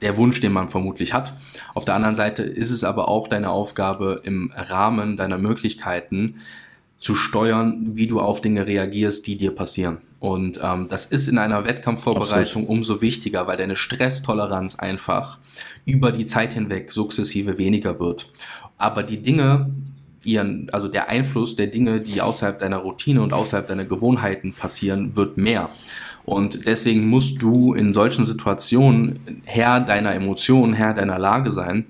[0.00, 1.32] der Wunsch, den man vermutlich hat.
[1.72, 6.40] Auf der anderen Seite ist es aber auch deine Aufgabe, im Rahmen deiner Möglichkeiten
[7.02, 9.98] zu steuern, wie du auf Dinge reagierst, die dir passieren.
[10.20, 12.68] Und ähm, das ist in einer Wettkampfvorbereitung Absolut.
[12.68, 15.38] umso wichtiger, weil deine Stresstoleranz einfach
[15.84, 18.32] über die Zeit hinweg sukzessive weniger wird.
[18.78, 19.70] Aber die Dinge,
[20.22, 25.16] ihren, also der Einfluss der Dinge, die außerhalb deiner Routine und außerhalb deiner Gewohnheiten passieren,
[25.16, 25.70] wird mehr.
[26.24, 31.84] Und deswegen musst du in solchen Situationen Herr deiner Emotionen, Herr deiner Lage sein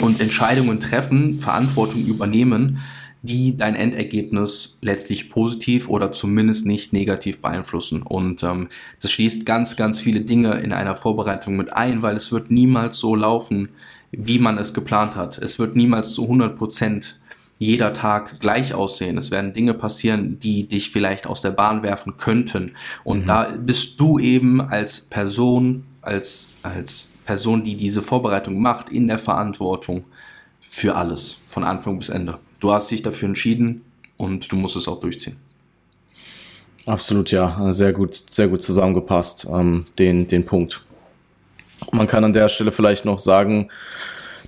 [0.00, 2.80] und Entscheidungen treffen, Verantwortung übernehmen,
[3.22, 8.02] die dein Endergebnis letztlich positiv oder zumindest nicht negativ beeinflussen.
[8.02, 8.68] Und ähm,
[9.00, 12.98] das schließt ganz, ganz viele Dinge in einer Vorbereitung mit ein, weil es wird niemals
[12.98, 13.68] so laufen,
[14.10, 15.38] wie man es geplant hat.
[15.38, 17.20] Es wird niemals zu 100 Prozent
[17.58, 19.16] jeder Tag gleich aussehen.
[19.16, 22.72] Es werden Dinge passieren, die dich vielleicht aus der Bahn werfen könnten.
[23.04, 23.26] Und mhm.
[23.28, 29.20] da bist du eben als Person, als, als Person, die diese Vorbereitung macht, in der
[29.20, 30.04] Verantwortung
[30.72, 32.38] für alles, von Anfang bis Ende.
[32.58, 33.84] Du hast dich dafür entschieden
[34.16, 35.36] und du musst es auch durchziehen.
[36.86, 37.74] Absolut, ja.
[37.74, 40.80] Sehr gut, sehr gut zusammengepasst, ähm, den, den Punkt.
[41.92, 43.68] Man kann an der Stelle vielleicht noch sagen,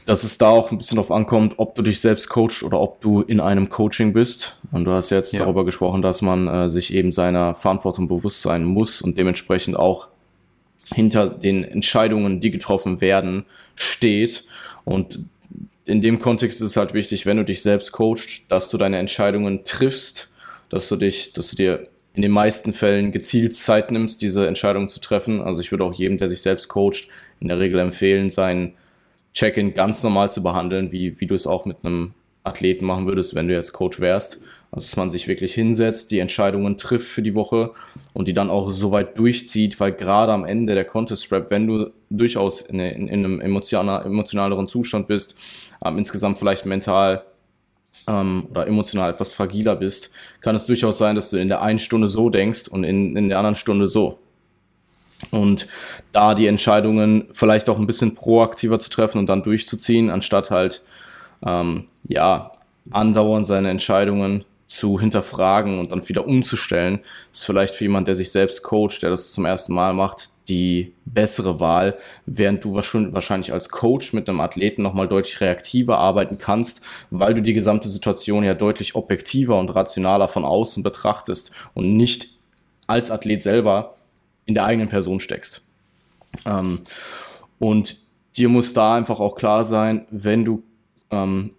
[0.06, 3.02] dass es da auch ein bisschen darauf ankommt, ob du dich selbst coachst oder ob
[3.02, 4.60] du in einem Coaching bist.
[4.72, 5.40] Und du hast jetzt ja.
[5.40, 10.08] darüber gesprochen, dass man äh, sich eben seiner Verantwortung bewusst sein muss und dementsprechend auch
[10.94, 13.44] hinter den Entscheidungen, die getroffen werden,
[13.76, 14.44] steht.
[14.84, 15.20] Und
[15.86, 18.98] in dem Kontext ist es halt wichtig, wenn du dich selbst coachst, dass du deine
[18.98, 20.32] Entscheidungen triffst,
[20.70, 24.88] dass du dich, dass du dir in den meisten Fällen gezielt Zeit nimmst, diese Entscheidungen
[24.88, 25.42] zu treffen.
[25.42, 27.08] Also ich würde auch jedem, der sich selbst coacht,
[27.40, 28.74] in der Regel empfehlen, seinen
[29.34, 33.34] Check-in ganz normal zu behandeln, wie, wie du es auch mit einem Athleten machen würdest,
[33.34, 34.40] wenn du jetzt Coach wärst.
[34.70, 37.72] Also, dass man sich wirklich hinsetzt, die Entscheidungen trifft für die Woche
[38.12, 41.66] und die dann auch so weit durchzieht, weil gerade am Ende der Contest Rap, wenn
[41.66, 45.36] du durchaus in, in, in einem emotional, emotionaleren Zustand bist,
[45.84, 47.24] ähm, insgesamt vielleicht mental
[48.06, 51.78] ähm, oder emotional etwas fragiler bist, kann es durchaus sein, dass du in der einen
[51.78, 54.18] Stunde so denkst und in, in der anderen Stunde so.
[55.30, 55.68] Und
[56.12, 60.82] da die Entscheidungen vielleicht auch ein bisschen proaktiver zu treffen und dann durchzuziehen, anstatt halt,
[61.46, 62.52] ähm, ja,
[62.90, 67.00] andauernd seine Entscheidungen zu hinterfragen und dann wieder umzustellen,
[67.32, 70.92] ist vielleicht für jemand, der sich selbst coacht, der das zum ersten Mal macht, die
[71.06, 76.82] bessere Wahl, während du wahrscheinlich als Coach mit einem Athleten nochmal deutlich reaktiver arbeiten kannst,
[77.10, 82.28] weil du die gesamte Situation ja deutlich objektiver und rationaler von außen betrachtest und nicht
[82.86, 83.96] als Athlet selber
[84.44, 85.64] in der eigenen Person steckst.
[86.44, 86.80] Ähm,
[87.58, 87.96] und
[88.36, 90.62] dir muss da einfach auch klar sein, wenn du
[91.10, 91.52] ähm,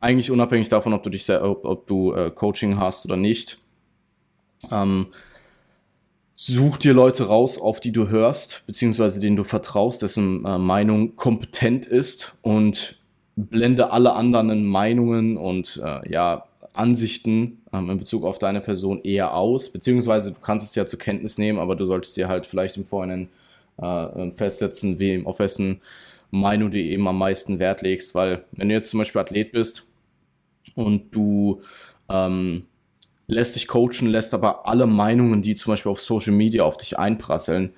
[0.00, 3.58] eigentlich unabhängig davon, ob du dich ob, ob du äh, Coaching hast oder nicht,
[4.70, 5.08] ähm,
[6.36, 11.16] such dir Leute raus, auf die du hörst, beziehungsweise denen du vertraust, dessen äh, Meinung
[11.16, 12.98] kompetent ist und
[13.36, 16.44] blende alle anderen Meinungen und äh, ja
[16.74, 20.98] Ansichten ähm, in Bezug auf deine Person eher aus, beziehungsweise du kannst es ja zur
[20.98, 23.28] Kenntnis nehmen, aber du solltest dir halt vielleicht im Vorhinein
[23.80, 25.80] äh, ähm, festsetzen, wem, auf wessen
[26.30, 29.88] Meinung du eben am meisten Wert legst, weil wenn du jetzt zum Beispiel Athlet bist
[30.74, 31.62] und du
[32.10, 32.66] ähm,
[33.26, 36.98] lässt dich coachen, lässt aber alle Meinungen, die zum Beispiel auf Social Media auf dich
[36.98, 37.72] einprasseln,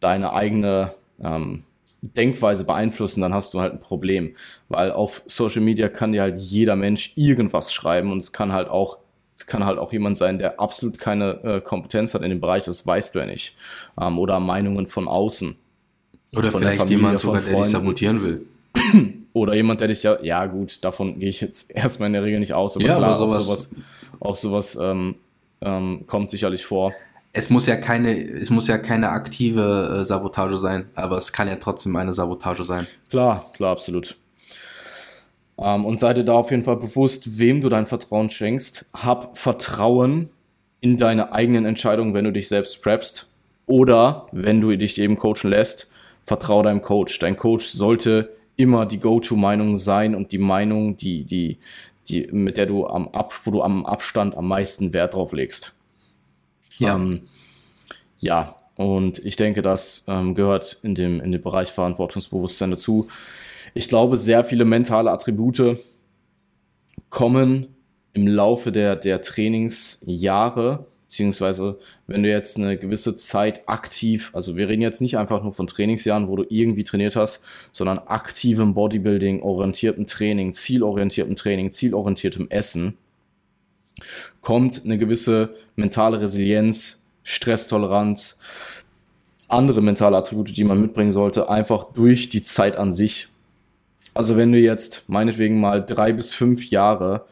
[0.00, 1.64] deine eigene ähm,
[2.02, 4.34] Denkweise beeinflussen, dann hast du halt ein Problem.
[4.68, 8.68] Weil auf Social Media kann dir halt jeder Mensch irgendwas schreiben und es kann halt
[8.68, 8.98] auch,
[9.36, 12.64] es kann halt auch jemand sein, der absolut keine äh, Kompetenz hat in dem Bereich,
[12.64, 13.56] das weißt du ja nicht.
[14.00, 15.56] Ähm, oder Meinungen von außen.
[16.34, 18.46] Oder von vielleicht Familie, jemand sogar, der dich sabotieren will.
[19.32, 22.40] Oder jemand, der dich ja, ja gut, davon gehe ich jetzt erstmal in der Regel
[22.40, 23.74] nicht aus, aber ja, klar, aber sowas, sowas,
[24.22, 25.16] auch sowas ähm,
[25.60, 26.92] ähm, kommt sicherlich vor
[27.32, 31.48] es muss ja keine, es muss ja keine aktive äh, Sabotage sein, aber es kann
[31.48, 32.86] ja trotzdem eine Sabotage sein.
[33.08, 34.16] Klar, klar, absolut.
[35.58, 38.90] Ähm, und sei dir da auf jeden Fall bewusst, wem du dein Vertrauen schenkst.
[38.92, 40.28] Hab Vertrauen
[40.80, 43.28] in deine eigenen Entscheidungen, wenn du dich selbst preppst.
[43.66, 45.90] Oder wenn du dich eben coachen lässt,
[46.24, 47.18] vertraue deinem Coach.
[47.18, 51.58] Dein Coach sollte immer die Go-To-Meinung sein und die Meinung, die, die,
[52.08, 55.74] die, mit der du am Ab, wo du am Abstand am meisten Wert drauf legst.
[56.78, 56.96] Ja.
[56.96, 57.22] Ähm,
[58.18, 63.08] ja, und ich denke, das ähm, gehört in dem, in dem Bereich Verantwortungsbewusstsein dazu.
[63.74, 65.78] Ich glaube, sehr viele mentale Attribute
[67.10, 67.74] kommen
[68.14, 74.70] im Laufe der, der Trainingsjahre, beziehungsweise wenn du jetzt eine gewisse Zeit aktiv, also wir
[74.70, 79.42] reden jetzt nicht einfach nur von Trainingsjahren, wo du irgendwie trainiert hast, sondern aktivem Bodybuilding,
[79.42, 82.96] orientiertem Training, zielorientiertem Training, zielorientiertem Essen,
[84.40, 88.40] kommt eine gewisse mentale Resilienz, Stresstoleranz,
[89.48, 93.28] andere mentale Attribute, die man mitbringen sollte, einfach durch die Zeit an sich.
[94.14, 97.26] Also wenn du jetzt meinetwegen mal drei bis fünf Jahre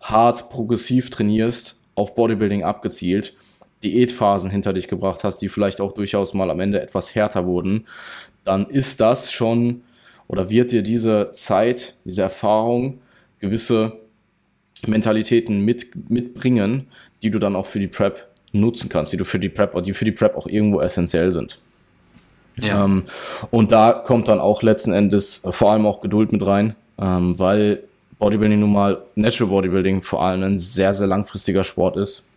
[0.00, 3.34] hart progressiv trainierst, auf Bodybuilding abgezielt,
[3.82, 7.86] Diätphasen hinter dich gebracht hast, die vielleicht auch durchaus mal am Ende etwas härter wurden,
[8.44, 9.82] dann ist das schon
[10.28, 13.00] oder wird dir diese Zeit, diese Erfahrung
[13.40, 13.98] gewisse
[14.86, 16.86] Mentalitäten mit, mitbringen,
[17.22, 19.92] die du dann auch für die Prep nutzen kannst, die du für die Prep, die
[19.92, 21.60] für die Prep auch irgendwo essentiell sind.
[22.56, 22.84] Ja.
[22.84, 23.04] Ähm,
[23.50, 27.38] und da kommt dann auch letzten Endes äh, vor allem auch Geduld mit rein, ähm,
[27.38, 27.82] weil
[28.18, 32.30] Bodybuilding nun mal, Natural Bodybuilding vor allem ein sehr, sehr langfristiger Sport ist.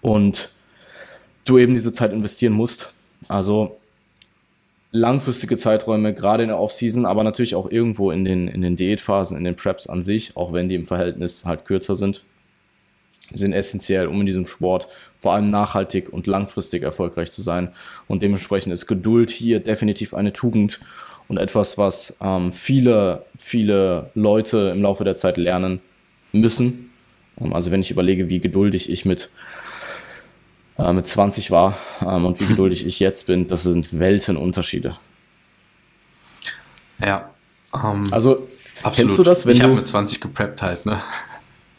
[0.00, 0.50] Und
[1.44, 2.92] du eben diese Zeit investieren musst.
[3.28, 3.76] Also
[4.92, 9.36] langfristige Zeiträume, gerade in der Offseason, aber natürlich auch irgendwo in den, in den Diätphasen,
[9.36, 12.22] in den Preps an sich, auch wenn die im Verhältnis halt kürzer sind,
[13.32, 14.86] sind essentiell, um in diesem Sport
[15.18, 17.72] vor allem nachhaltig und langfristig erfolgreich zu sein.
[18.06, 20.80] Und dementsprechend ist Geduld hier definitiv eine Tugend
[21.28, 25.80] und etwas, was ähm, viele, viele Leute im Laufe der Zeit lernen
[26.32, 26.90] müssen.
[27.40, 29.30] Ähm, also wenn ich überlege, wie geduldig ich mit,
[30.78, 34.96] äh, mit 20 war ähm, und wie geduldig ich jetzt bin, das sind Weltenunterschiede.
[37.04, 37.30] Ja.
[37.74, 38.48] Ähm, also
[38.82, 38.94] absolut.
[38.94, 41.00] kennst du das, wenn ich habe mit 20 gepreppt halt, ne?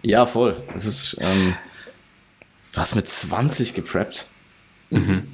[0.04, 0.56] Ja, voll.
[0.76, 1.56] Es ist, ähm,
[2.72, 4.28] du hast mit 20 gepreppt.
[4.92, 5.28] Mhm.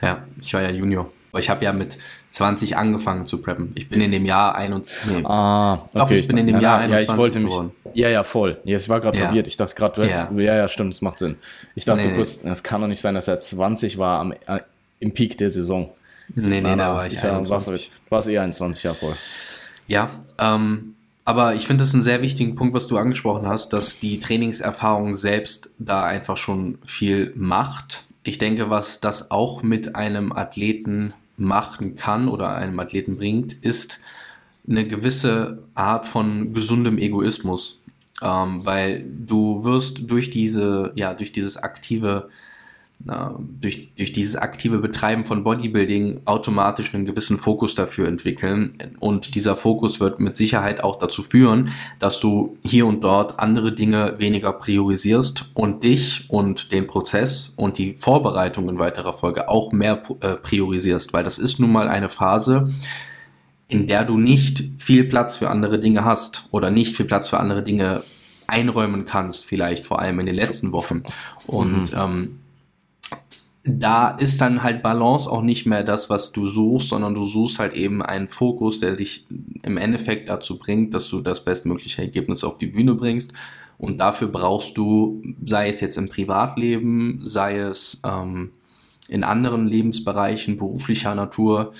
[0.00, 1.10] Ja, ich war ja Junior.
[1.38, 1.96] Ich habe ja mit
[2.32, 3.72] 20 angefangen zu preppen.
[3.74, 4.92] Ich bin in dem Jahr 21.
[5.06, 5.22] Nee.
[5.24, 5.88] Ah, okay.
[5.94, 7.54] Doch, ich bin in dem ja, Jahr 21 ja, ich wollte mich,
[7.94, 8.58] Ja, ja, voll.
[8.64, 9.26] Ja, ich war gerade ja.
[9.26, 9.46] verwirrt.
[9.46, 10.40] Ich dachte gerade, du hättest, ja.
[10.40, 11.36] ja, ja, stimmt, das macht Sinn.
[11.74, 14.60] Ich dachte nee, kurz, es kann doch nicht sein, dass er 20 war am, äh,
[15.00, 15.90] im Peak der Saison.
[16.34, 17.50] Nee, nee, da war ich, ich 21.
[17.50, 19.14] War, du warst eher 21 Jahre voll.
[19.86, 23.98] Ja, ähm, aber ich finde es einen sehr wichtigen Punkt, was du angesprochen hast, dass
[23.98, 28.04] die Trainingserfahrung selbst da einfach schon viel macht.
[28.22, 34.00] Ich denke, was das auch mit einem Athleten machen kann oder einem Athleten bringt, ist
[34.68, 37.80] eine gewisse Art von gesundem Egoismus.
[38.22, 42.28] Ähm, weil du wirst durch diese, ja, durch dieses aktive
[43.02, 48.74] durch, durch dieses aktive Betreiben von Bodybuilding automatisch einen gewissen Fokus dafür entwickeln.
[49.00, 53.74] Und dieser Fokus wird mit Sicherheit auch dazu führen, dass du hier und dort andere
[53.74, 59.72] Dinge weniger priorisierst und dich und den Prozess und die Vorbereitung in weiterer Folge auch
[59.72, 62.70] mehr äh, priorisierst, weil das ist nun mal eine Phase,
[63.68, 67.40] in der du nicht viel Platz für andere Dinge hast oder nicht viel Platz für
[67.40, 68.02] andere Dinge
[68.46, 71.02] einräumen kannst, vielleicht vor allem in den letzten Wochen.
[71.46, 71.98] Und mhm.
[71.98, 72.40] ähm,
[73.78, 77.58] da ist dann halt Balance auch nicht mehr das, was du suchst, sondern du suchst
[77.58, 79.26] halt eben einen Fokus, der dich
[79.62, 83.32] im Endeffekt dazu bringt, dass du das bestmögliche Ergebnis auf die Bühne bringst.
[83.78, 88.52] Und dafür brauchst du, sei es jetzt im Privatleben, sei es ähm,
[89.08, 91.72] in anderen Lebensbereichen beruflicher Natur,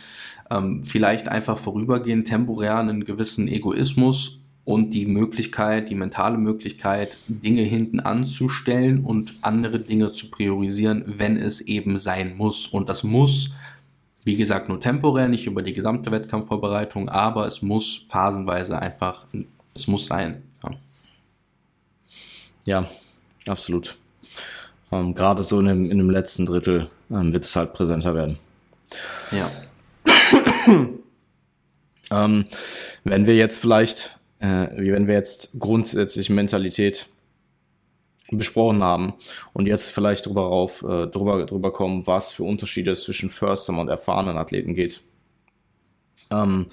[0.50, 7.62] ähm, vielleicht einfach vorübergehend temporär einen gewissen Egoismus und die Möglichkeit, die mentale Möglichkeit, Dinge
[7.62, 12.66] hinten anzustellen und andere Dinge zu priorisieren, wenn es eben sein muss.
[12.66, 13.50] Und das muss,
[14.24, 19.26] wie gesagt, nur temporär, nicht über die gesamte Wettkampfvorbereitung, aber es muss phasenweise einfach,
[19.74, 20.42] es muss sein.
[20.62, 20.70] Ja,
[22.64, 22.90] ja
[23.46, 23.96] absolut.
[24.92, 28.38] Ähm, Gerade so in dem, in dem letzten Drittel ähm, wird es halt präsenter werden.
[29.30, 29.50] Ja.
[32.10, 32.44] ähm,
[33.04, 37.06] wenn wir jetzt vielleicht äh, wie wenn wir jetzt grundsätzlich Mentalität
[38.32, 39.14] besprochen haben
[39.52, 43.78] und jetzt vielleicht drüber, rauf, äh, drüber, drüber kommen, was für Unterschiede es zwischen Firstern
[43.78, 45.00] und erfahrenen Athleten geht.
[46.30, 46.66] Ähm,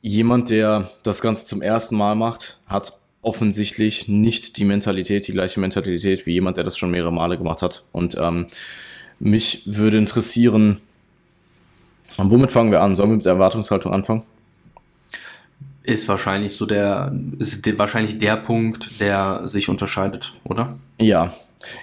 [0.00, 5.60] jemand, der das Ganze zum ersten Mal macht, hat offensichtlich nicht die Mentalität, die gleiche
[5.60, 7.84] Mentalität wie jemand, der das schon mehrere Male gemacht hat.
[7.92, 8.46] Und ähm,
[9.18, 10.80] mich würde interessieren,
[12.16, 12.96] womit fangen wir an?
[12.96, 14.22] Sollen wir mit der Erwartungshaltung anfangen?
[15.82, 20.78] Ist wahrscheinlich so der, ist de, wahrscheinlich der Punkt, der sich unterscheidet, oder?
[21.00, 21.32] Ja,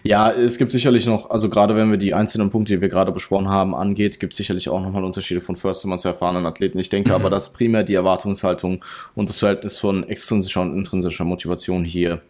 [0.04, 3.12] Ja, es gibt sicherlich noch, also gerade wenn wir die einzelnen Punkte, die wir gerade
[3.12, 6.80] besprochen haben, angeht, gibt es sicherlich auch nochmal Unterschiede von First-Timer zu erfahrenen Athleten.
[6.80, 8.84] Ich denke aber, dass primär die Erwartungshaltung
[9.16, 12.22] und das Verhältnis von extrinsischer und intrinsischer Motivation hier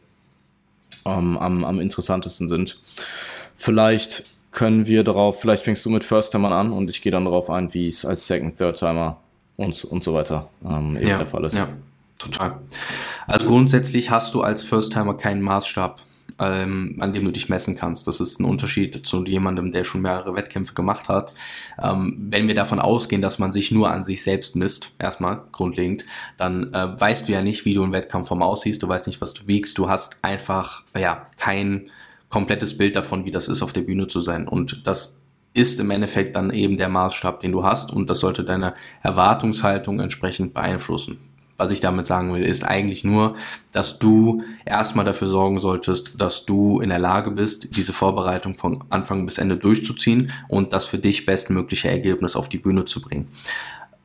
[1.06, 2.82] ähm, am, am interessantesten sind.
[3.56, 7.50] Vielleicht können wir darauf, vielleicht fängst du mit First-Timern an und ich gehe dann darauf
[7.50, 9.22] ein, wie es als Second, Third-Timer
[9.58, 11.58] und, und so weiter ähm, eben ja, der Fall ist.
[11.58, 11.68] Ja,
[12.18, 12.60] total.
[13.28, 16.00] Also grundsätzlich hast du als First-Timer keinen Maßstab
[16.40, 18.08] ähm, an dem du dich messen kannst.
[18.08, 21.32] Das ist ein Unterschied zu jemandem, der schon mehrere Wettkämpfe gemacht hat.
[21.82, 26.06] Ähm, wenn wir davon ausgehen, dass man sich nur an sich selbst misst, erstmal grundlegend,
[26.38, 29.34] dann äh, weißt du ja nicht, wie du im Wettkampfform aussiehst, du weißt nicht, was
[29.34, 31.90] du wiegst, du hast einfach ja kein
[32.30, 34.48] komplettes Bild davon, wie das ist, auf der Bühne zu sein.
[34.48, 35.22] Und das
[35.58, 40.00] ist im Endeffekt dann eben der Maßstab, den du hast und das sollte deine Erwartungshaltung
[40.00, 41.18] entsprechend beeinflussen
[41.58, 43.34] was ich damit sagen will, ist eigentlich nur,
[43.72, 48.84] dass du erstmal dafür sorgen solltest, dass du in der Lage bist, diese Vorbereitung von
[48.90, 53.28] Anfang bis Ende durchzuziehen und das für dich bestmögliche Ergebnis auf die Bühne zu bringen.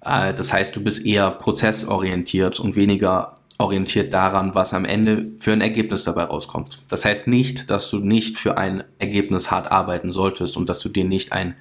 [0.03, 5.53] Äh, das heißt, du bist eher prozessorientiert und weniger orientiert daran, was am Ende für
[5.53, 6.83] ein Ergebnis dabei rauskommt.
[6.89, 10.89] Das heißt nicht, dass du nicht für ein Ergebnis hart arbeiten solltest und dass du
[10.89, 11.55] dir nicht ein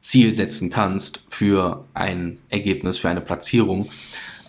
[0.00, 3.90] Ziel setzen kannst für ein Ergebnis, für eine Platzierung,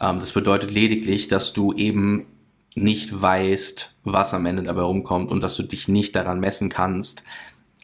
[0.02, 2.26] ähm, das bedeutet lediglich, dass du eben
[2.76, 7.24] nicht weißt, was am Ende dabei rumkommt und dass du dich nicht daran messen kannst,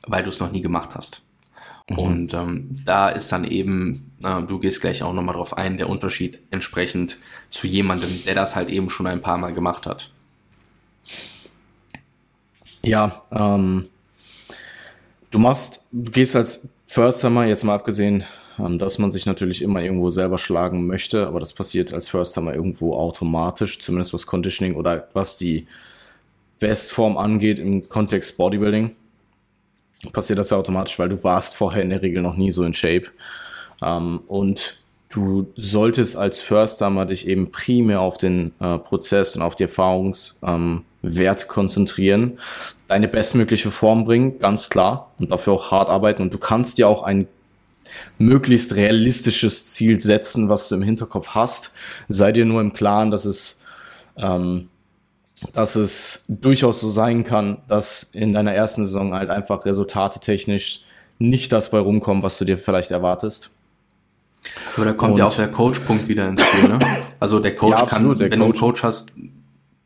[0.05, 1.25] weil du es noch nie gemacht hast.
[1.89, 1.97] Mhm.
[1.97, 5.89] Und ähm, da ist dann eben, äh, du gehst gleich auch nochmal drauf ein, der
[5.89, 7.17] Unterschied entsprechend
[7.55, 10.11] zu jemandem, der das halt eben schon ein paar Mal gemacht hat.
[12.83, 13.89] Ja, ähm,
[15.31, 18.23] du machst, du gehst als First Summer, jetzt mal abgesehen
[18.59, 22.35] ähm, dass man sich natürlich immer irgendwo selber schlagen möchte, aber das passiert als First
[22.35, 25.67] Timer irgendwo automatisch, zumindest was Conditioning oder was die
[26.59, 28.95] Bestform angeht im Kontext Bodybuilding.
[30.13, 32.73] Passiert das ja automatisch, weil du warst vorher in der Regel noch nie so in
[32.73, 33.07] Shape.
[33.81, 34.84] Ähm, und
[35.15, 39.63] du solltest als First Timer dich eben primär auf den äh, Prozess und auf die
[39.63, 42.38] Erfahrungswert ähm, konzentrieren,
[42.88, 46.21] deine bestmögliche Form bringen, ganz klar, und dafür auch hart arbeiten.
[46.21, 47.28] Und du kannst dir auch ein
[48.17, 51.73] möglichst realistisches Ziel setzen, was du im Hinterkopf hast.
[52.10, 53.63] Sei dir nur im Klaren, dass es,
[54.17, 54.67] ähm,
[55.54, 60.84] dass es durchaus so sein kann, dass in deiner ersten Saison halt einfach Resultate technisch
[61.19, 63.54] nicht das bei rumkommen, was du dir vielleicht erwartest.
[64.75, 66.79] Aber da kommt Und, ja auch der Coach-Punkt wieder ins Spiel, ne?
[67.19, 68.39] Also der Coach ja, absolut, kann, wenn Coach.
[68.39, 69.13] du einen Coach hast,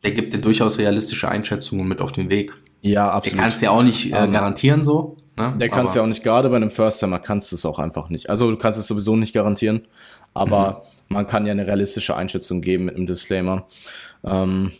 [0.02, 2.52] der gibt dir durchaus realistische Einschätzungen mit auf den Weg.
[2.82, 3.38] Ja, absolut.
[3.38, 5.16] Der kannst du ja auch nicht äh, garantieren so.
[5.36, 5.54] Ne?
[5.58, 8.30] Der kannst ja auch nicht, gerade bei einem First-Timer kannst du es auch einfach nicht.
[8.30, 9.86] Also du kannst es sowieso nicht garantieren,
[10.32, 11.14] aber mhm.
[11.14, 13.66] man kann ja eine realistische Einschätzung geben mit einem Disclaimer.
[14.24, 14.72] Ähm,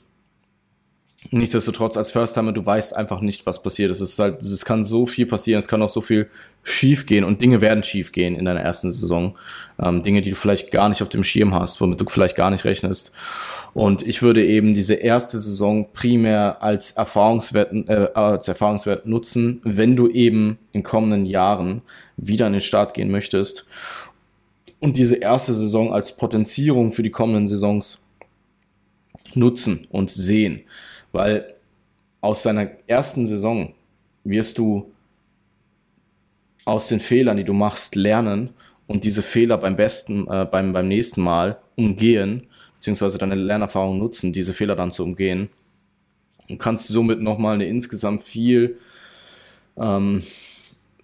[1.30, 3.90] nichtsdestotrotz, als First-Timer, du weißt einfach nicht, was passiert.
[3.90, 6.28] Es ist halt, es kann so viel passieren, es kann auch so viel
[6.62, 9.37] schief gehen und Dinge werden schief gehen in deiner ersten Saison.
[9.80, 12.50] Ähm, Dinge, die du vielleicht gar nicht auf dem Schirm hast, womit du vielleicht gar
[12.50, 13.14] nicht rechnest.
[13.72, 19.94] Und ich würde eben diese erste Saison primär als Erfahrungswert, äh, als Erfahrungswert nutzen, wenn
[19.94, 21.83] du eben in kommenden Jahren
[22.16, 23.68] wieder an den Start gehen möchtest.
[24.80, 28.09] Und diese erste Saison als Potenzierung für die kommenden Saisons
[29.35, 30.62] nutzen und sehen.
[31.12, 31.55] Weil
[32.20, 33.75] aus deiner ersten Saison
[34.25, 34.92] wirst du
[36.64, 38.51] aus den Fehlern, die du machst, lernen
[38.87, 42.46] und diese Fehler beim besten, äh, beim, beim nächsten Mal umgehen
[42.81, 45.51] beziehungsweise deine Lernerfahrung nutzen, diese Fehler dann zu umgehen.
[46.49, 48.79] Und kannst somit nochmal eine insgesamt viel,
[49.77, 50.23] ähm,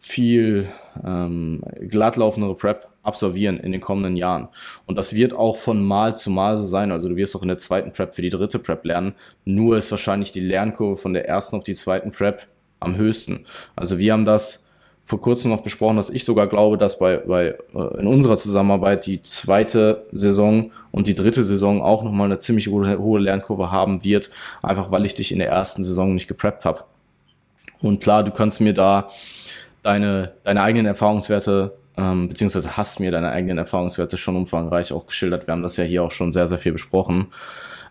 [0.01, 0.69] viel
[1.05, 4.49] ähm, glattlaufendere Prep absolvieren in den kommenden Jahren.
[4.87, 6.92] Und das wird auch von Mal zu Mal so sein.
[6.92, 9.14] Also du wirst auch in der zweiten Prep für die dritte Prep lernen.
[9.45, 12.47] Nur ist wahrscheinlich die Lernkurve von der ersten auf die zweiten Prep
[12.81, 13.47] am höchsten.
[13.75, 14.66] Also wir haben das
[15.07, 19.07] vor kurzem noch besprochen, dass ich sogar glaube, dass bei, bei äh, in unserer Zusammenarbeit
[19.07, 24.02] die zweite Saison und die dritte Saison auch nochmal eine ziemlich hohe, hohe Lernkurve haben
[24.02, 24.31] wird,
[24.63, 26.83] einfach weil ich dich in der ersten Saison nicht gepreppt habe.
[27.81, 29.09] Und klar, du kannst mir da
[29.85, 35.47] deine, deine eigenen Erfahrungswerte, ähm, beziehungsweise hast mir deine eigenen Erfahrungswerte schon umfangreich auch geschildert.
[35.47, 37.29] Wir haben das ja hier auch schon sehr, sehr viel besprochen.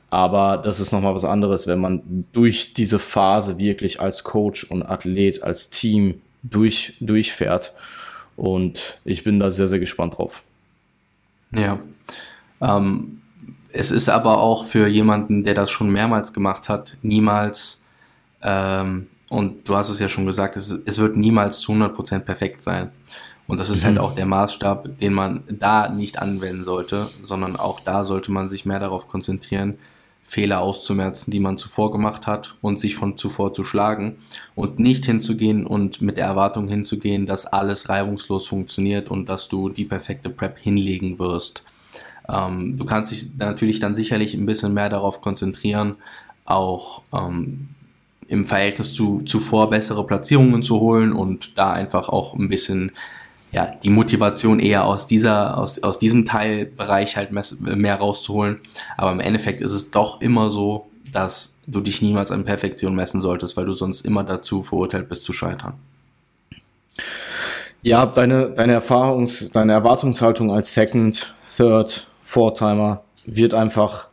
[0.09, 4.83] Aber das ist nochmal was anderes, wenn man durch diese Phase wirklich als Coach und
[4.83, 7.73] Athlet, als Team durch, durchfährt.
[8.35, 10.43] Und ich bin da sehr, sehr gespannt drauf.
[11.51, 11.79] Ja.
[12.61, 13.21] Ähm,
[13.71, 17.83] es ist aber auch für jemanden, der das schon mehrmals gemacht hat, niemals,
[18.41, 22.61] ähm, und du hast es ja schon gesagt, es, es wird niemals zu 100% perfekt
[22.61, 22.91] sein.
[23.47, 23.99] Und das ist halt mhm.
[23.99, 28.47] halt auch der Maßstab, den man da nicht anwenden sollte, sondern auch da sollte man
[28.47, 29.77] sich mehr darauf konzentrieren,
[30.27, 34.15] Fehler auszumerzen, die man zuvor gemacht hat und sich von zuvor zu schlagen
[34.55, 39.69] und nicht hinzugehen und mit der Erwartung hinzugehen, dass alles reibungslos funktioniert und dass du
[39.69, 41.63] die perfekte Prep hinlegen wirst.
[42.27, 45.97] Ähm, du kannst dich natürlich dann sicherlich ein bisschen mehr darauf konzentrieren,
[46.45, 47.69] auch ähm,
[48.27, 52.91] im Verhältnis zu zuvor bessere Platzierungen zu holen und da einfach auch ein bisschen
[53.55, 58.59] ja, die Motivation eher aus dieser, aus, aus diesem Teilbereich halt mehr rauszuholen.
[58.97, 63.21] Aber im Endeffekt ist es doch immer so, dass du dich niemals an Perfektion messen
[63.21, 65.75] solltest, weil du sonst immer dazu verurteilt bist zu scheitern.
[67.81, 74.07] Ja, deine, deine Erfahrungs-, deine Erwartungshaltung als Second, Third, Four-Timer wird einfach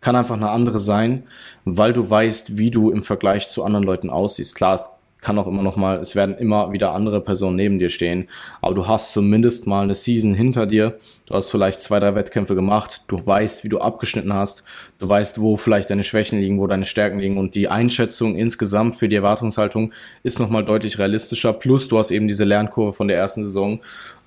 [0.00, 1.24] kann einfach eine andere sein,
[1.64, 4.54] weil du weißt, wie du im Vergleich zu anderen Leuten aussiehst.
[4.54, 7.88] Klar, es kann auch immer noch mal, es werden immer wieder andere Personen neben dir
[7.88, 8.28] stehen,
[8.60, 10.98] aber du hast zumindest mal eine Season hinter dir.
[11.26, 13.02] Du hast vielleicht zwei, drei Wettkämpfe gemacht.
[13.08, 14.64] Du weißt, wie du abgeschnitten hast.
[14.98, 18.96] Du weißt, wo vielleicht deine Schwächen liegen, wo deine Stärken liegen und die Einschätzung insgesamt
[18.96, 19.92] für die Erwartungshaltung
[20.22, 21.52] ist noch mal deutlich realistischer.
[21.52, 23.80] Plus, du hast eben diese Lernkurve von der ersten Saison.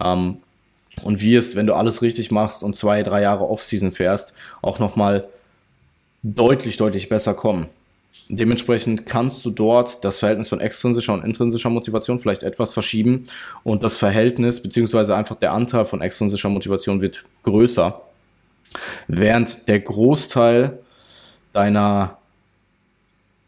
[0.04, 0.38] Ähm,
[1.04, 4.96] und wirst, wenn du alles richtig machst und zwei, drei Jahre Offseason fährst, auch noch
[4.96, 5.28] mal
[6.22, 7.68] deutlich, deutlich besser kommen.
[8.34, 13.28] Dementsprechend kannst du dort das Verhältnis von extrinsischer und intrinsischer Motivation vielleicht etwas verschieben
[13.64, 18.02] und das Verhältnis beziehungsweise einfach der Anteil von extrinsischer Motivation wird größer,
[19.08, 20.80] während der Großteil
[21.52, 22.18] deiner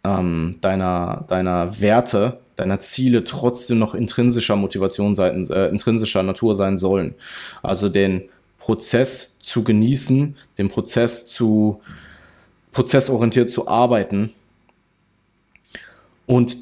[0.03, 6.78] ähm, deiner deiner Werte deiner Ziele trotzdem noch intrinsischer Motivation sein, äh, intrinsischer Natur sein
[6.78, 7.16] sollen.
[7.61, 8.24] Also den
[8.59, 11.82] Prozess zu genießen, den Prozess zu
[12.74, 14.34] prozessorientiert zu arbeiten
[16.26, 16.57] und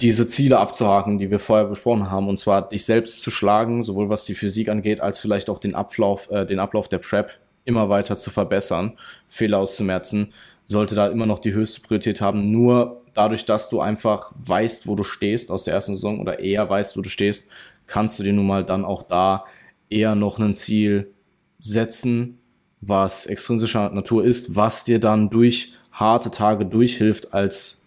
[0.00, 4.08] diese Ziele abzuhaken, die wir vorher besprochen haben, und zwar dich selbst zu schlagen, sowohl
[4.08, 7.88] was die Physik angeht, als vielleicht auch den Ablauf, äh, den Ablauf der Prep immer
[7.88, 8.94] weiter zu verbessern,
[9.28, 10.32] Fehler auszumerzen,
[10.64, 12.50] sollte da immer noch die höchste Priorität haben.
[12.50, 16.68] Nur dadurch, dass du einfach weißt, wo du stehst aus der ersten Saison oder eher
[16.68, 17.50] weißt, wo du stehst,
[17.86, 19.44] kannst du dir nun mal dann auch da
[19.90, 21.10] eher noch ein Ziel
[21.58, 22.38] setzen,
[22.80, 27.79] was extrinsischer Natur ist, was dir dann durch harte Tage durchhilft, als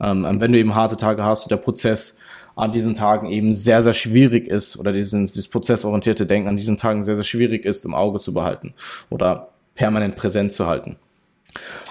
[0.00, 2.20] ähm, wenn du eben harte Tage hast und der Prozess
[2.54, 6.78] an diesen Tagen eben sehr, sehr schwierig ist oder diesen, dieses prozessorientierte Denken an diesen
[6.78, 8.74] Tagen sehr, sehr schwierig ist, im Auge zu behalten
[9.10, 10.96] oder permanent präsent zu halten.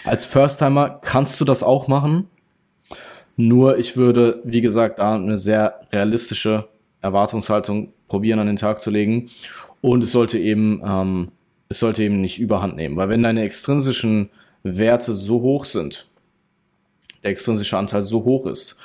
[0.03, 2.27] Als First-Timer kannst du das auch machen,
[3.37, 6.67] nur ich würde, wie gesagt, da eine sehr realistische
[7.01, 9.29] Erwartungshaltung probieren an den Tag zu legen
[9.81, 11.31] und es sollte eben ähm,
[11.69, 14.29] es sollte eben nicht überhand nehmen, weil wenn deine extrinsischen
[14.63, 16.07] Werte so hoch sind,
[17.25, 18.77] der extrinsische Anteil so hoch ist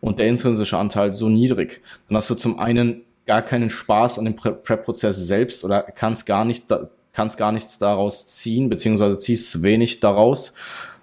[0.00, 4.24] und der intrinsische Anteil so niedrig, dann hast du zum einen gar keinen Spaß an
[4.24, 6.64] dem Prep-Prozess selbst oder kannst gar nicht,
[7.12, 10.54] kannst gar nichts daraus ziehen, beziehungsweise ziehst zu wenig daraus,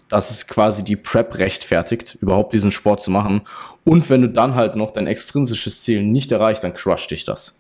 [0.10, 3.42] dass es quasi die Prep rechtfertigt, überhaupt diesen Sport zu machen.
[3.84, 7.60] Und wenn du dann halt noch dein extrinsisches Ziel nicht erreichst, dann crusht dich das.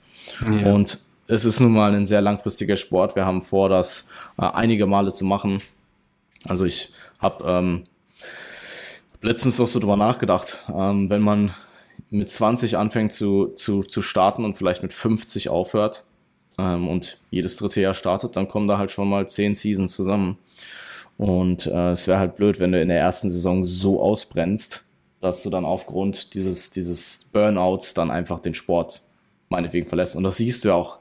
[0.49, 0.71] Ja.
[0.71, 3.15] Und es ist nun mal ein sehr langfristiger Sport.
[3.15, 4.07] Wir haben vor, das
[4.38, 5.61] äh, einige Male zu machen.
[6.47, 7.86] Also ich habe ähm,
[9.26, 11.53] letztens noch so drüber nachgedacht, ähm, wenn man
[12.09, 16.05] mit 20 anfängt zu, zu, zu starten und vielleicht mit 50 aufhört
[16.57, 20.38] ähm, und jedes dritte Jahr startet, dann kommen da halt schon mal 10 Seasons zusammen.
[21.17, 24.84] Und äh, es wäre halt blöd, wenn du in der ersten Saison so ausbrennst,
[25.21, 29.01] dass du dann aufgrund dieses, dieses Burnouts dann einfach den Sport
[29.49, 30.15] meinetwegen verlässt.
[30.15, 30.99] Und das siehst du ja auch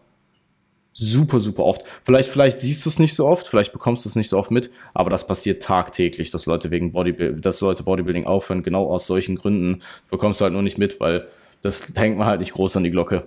[0.95, 1.83] super, super oft.
[2.05, 4.51] Vielleicht, vielleicht siehst du es nicht so oft, vielleicht bekommst du es nicht so oft
[4.51, 9.07] mit, aber das passiert tagtäglich, dass Leute wegen Bodybuilding, dass Leute Bodybuilding aufhören, genau aus
[9.07, 11.27] solchen Gründen bekommst du halt nur nicht mit, weil
[11.63, 13.27] das hängt man halt nicht groß an die Glocke.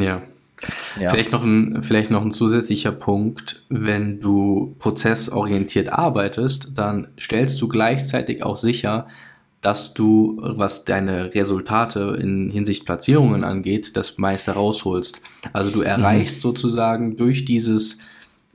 [0.00, 0.22] Ja.
[1.00, 1.10] ja.
[1.10, 3.64] Vielleicht noch ein, vielleicht noch ein zusätzlicher Punkt.
[3.68, 9.06] Wenn du prozessorientiert arbeitest, dann stellst du gleichzeitig auch sicher,
[9.60, 15.20] dass du, was deine Resultate in Hinsicht Platzierungen angeht, das meiste rausholst.
[15.52, 16.40] Also du erreichst mhm.
[16.40, 17.98] sozusagen durch dieses,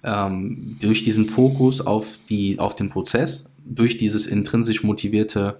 [0.03, 5.57] ähm, durch diesen Fokus auf die, auf den Prozess, durch dieses intrinsisch motivierte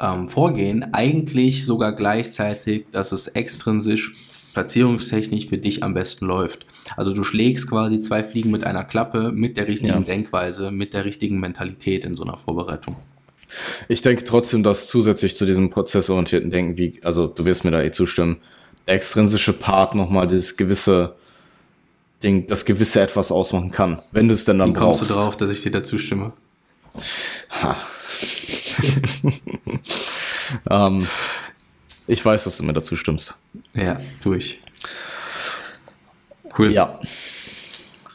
[0.00, 4.12] ähm, Vorgehen eigentlich sogar gleichzeitig, dass es extrinsisch
[4.54, 6.66] platzierungstechnisch für dich am besten läuft.
[6.96, 10.00] Also du schlägst quasi zwei Fliegen mit einer Klappe, mit der richtigen ja.
[10.00, 12.96] Denkweise, mit der richtigen Mentalität in so einer Vorbereitung.
[13.88, 17.82] Ich denke trotzdem, dass zusätzlich zu diesem prozessorientierten Denken, wie, also du wirst mir da
[17.82, 18.38] eh zustimmen,
[18.86, 21.16] der extrinsische Part nochmal dieses gewisse
[22.22, 25.00] Ding, das gewisse etwas ausmachen kann, wenn du es denn dann wie brauchst.
[25.00, 26.32] Wie kommst du drauf, dass ich dir dazu stimme?
[27.62, 27.76] Ha.
[30.70, 31.06] ähm,
[32.06, 33.36] ich weiß, dass du mir dazu stimmst.
[33.74, 34.60] Ja, tue ich.
[36.58, 36.72] Cool.
[36.72, 36.98] Ja.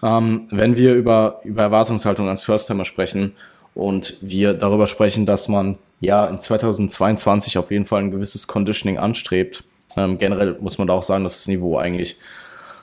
[0.03, 3.33] Ähm, wenn wir über, über Erwartungshaltung als First-Timer sprechen
[3.75, 8.97] und wir darüber sprechen, dass man ja in 2022 auf jeden Fall ein gewisses Conditioning
[8.97, 9.63] anstrebt.
[9.97, 12.17] Ähm, generell muss man da auch sagen, dass das Niveau eigentlich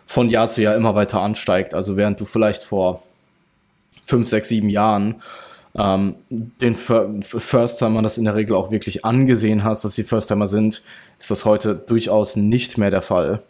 [0.05, 1.75] von Jahr zu Jahr immer weiter ansteigt.
[1.75, 3.03] Also während du vielleicht vor
[4.05, 5.17] fünf, sechs, sieben Jahren
[5.75, 10.83] ähm, den First-Timer das in der Regel auch wirklich angesehen hast, dass sie First-Timer sind,
[11.19, 13.43] ist das heute durchaus nicht mehr der Fall.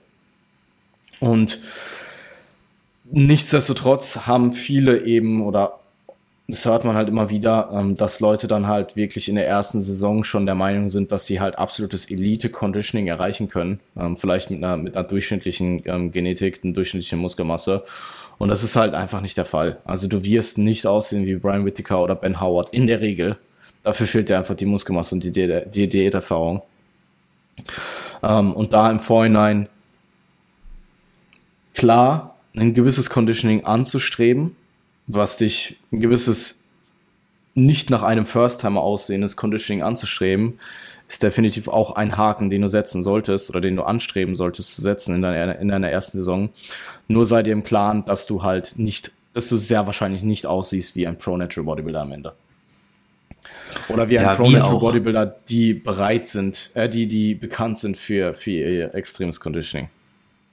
[1.19, 1.59] Und
[3.11, 5.81] nichtsdestotrotz haben viele eben oder
[6.53, 9.81] das hört man halt immer wieder, ähm, dass Leute dann halt wirklich in der ersten
[9.81, 13.81] Saison schon der Meinung sind, dass sie halt absolutes Elite-Conditioning erreichen können.
[13.97, 17.85] Ähm, vielleicht mit einer, mit einer durchschnittlichen ähm, Genetik, einer durchschnittlichen Muskelmasse.
[18.37, 19.79] Und das ist halt einfach nicht der Fall.
[19.87, 23.39] Also du wirst nicht aussehen wie Brian Whittaker oder Ben Howard in der Regel.
[23.83, 26.61] Dafür fehlt dir einfach die Muskelmasse und die, die Diäterfahrung.
[28.23, 29.71] Ähm, und da im Vorhinein
[31.73, 34.55] klar ein gewisses Conditioning anzustreben,
[35.07, 36.67] was dich ein gewisses
[37.55, 40.59] nicht nach einem First-Timer aussehendes Conditioning anzustreben,
[41.09, 44.83] ist definitiv auch ein Haken, den du setzen solltest oder den du anstreben solltest zu
[44.83, 46.49] setzen in deiner, in deiner ersten Saison.
[47.09, 50.97] Nur sei dir im Klaren, dass du halt nicht, dass du sehr wahrscheinlich nicht aussiehst
[50.97, 52.33] wie ein Pro-Natural Bodybuilder am Ende.
[53.89, 58.33] Oder wie ein ja, Pro-Natural Bodybuilder, die bereit sind, äh, die, die bekannt sind für,
[58.33, 59.91] für ihr extremes Conditioning.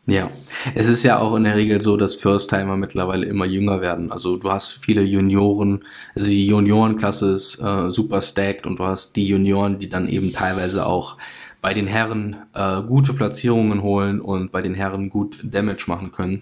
[0.09, 0.31] Ja,
[0.73, 4.11] es ist ja auch in der Regel so, dass First-Timer mittlerweile immer jünger werden.
[4.11, 5.85] Also du hast viele Junioren,
[6.15, 10.33] also die Juniorenklasse ist äh, super stacked und du hast die Junioren, die dann eben
[10.33, 11.17] teilweise auch
[11.61, 16.41] bei den Herren äh, gute Platzierungen holen und bei den Herren gut Damage machen können.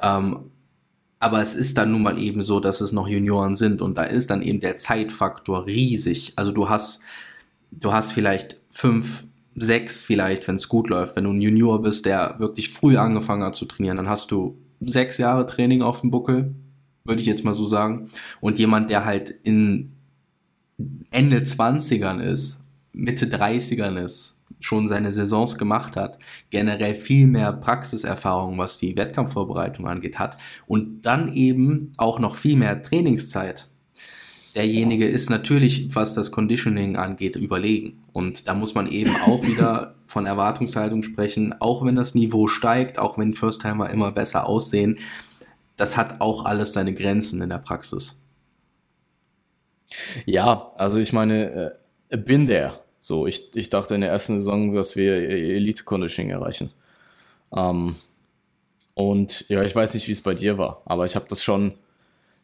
[0.00, 0.50] Ähm,
[1.18, 4.04] aber es ist dann nun mal eben so, dass es noch Junioren sind und da
[4.04, 6.34] ist dann eben der Zeitfaktor riesig.
[6.36, 7.02] Also du hast,
[7.72, 9.24] du hast vielleicht fünf
[9.54, 11.16] sechs vielleicht, wenn es gut läuft.
[11.16, 14.58] Wenn du ein Junior bist, der wirklich früh angefangen hat zu trainieren, dann hast du
[14.80, 16.54] sechs Jahre Training auf dem Buckel,
[17.04, 18.08] würde ich jetzt mal so sagen.
[18.40, 19.92] Und jemand, der halt in
[21.10, 26.18] Ende 20ern ist, Mitte 30ern ist, schon seine Saisons gemacht hat,
[26.50, 32.56] generell viel mehr Praxiserfahrung, was die Wettkampfvorbereitung angeht, hat und dann eben auch noch viel
[32.56, 33.68] mehr Trainingszeit
[34.54, 38.02] derjenige ist natürlich, was das Conditioning angeht, überlegen.
[38.12, 42.98] Und da muss man eben auch wieder von Erwartungshaltung sprechen, auch wenn das Niveau steigt,
[42.98, 44.98] auch wenn First-Timer immer besser aussehen,
[45.76, 48.22] das hat auch alles seine Grenzen in der Praxis.
[50.26, 51.76] Ja, also ich meine,
[52.10, 52.80] äh, bin der.
[53.00, 56.70] So, ich, ich dachte in der ersten Saison, dass wir Elite Conditioning erreichen.
[57.54, 57.96] Ähm,
[58.94, 61.72] und ja, ich weiß nicht, wie es bei dir war, aber ich habe das schon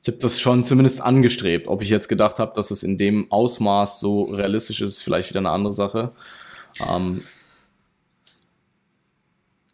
[0.02, 1.68] ich habe das schon zumindest angestrebt.
[1.68, 5.40] Ob ich jetzt gedacht habe, dass es in dem Ausmaß so realistisch ist, vielleicht wieder
[5.40, 6.12] eine andere Sache.
[6.88, 7.22] Ähm,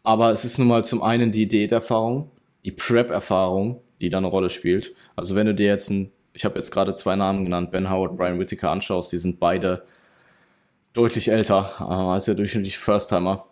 [0.03, 2.31] aber es ist nun mal zum einen die Diäterfahrung,
[2.63, 4.93] die Prep-Erfahrung, die da eine Rolle spielt.
[5.15, 8.17] Also wenn du dir jetzt ein, ich habe jetzt gerade zwei Namen genannt, Ben Howard,
[8.17, 9.83] Brian Whittaker anschaust, die sind beide
[10.93, 13.45] deutlich älter äh, als der durchschnittliche First-Timer,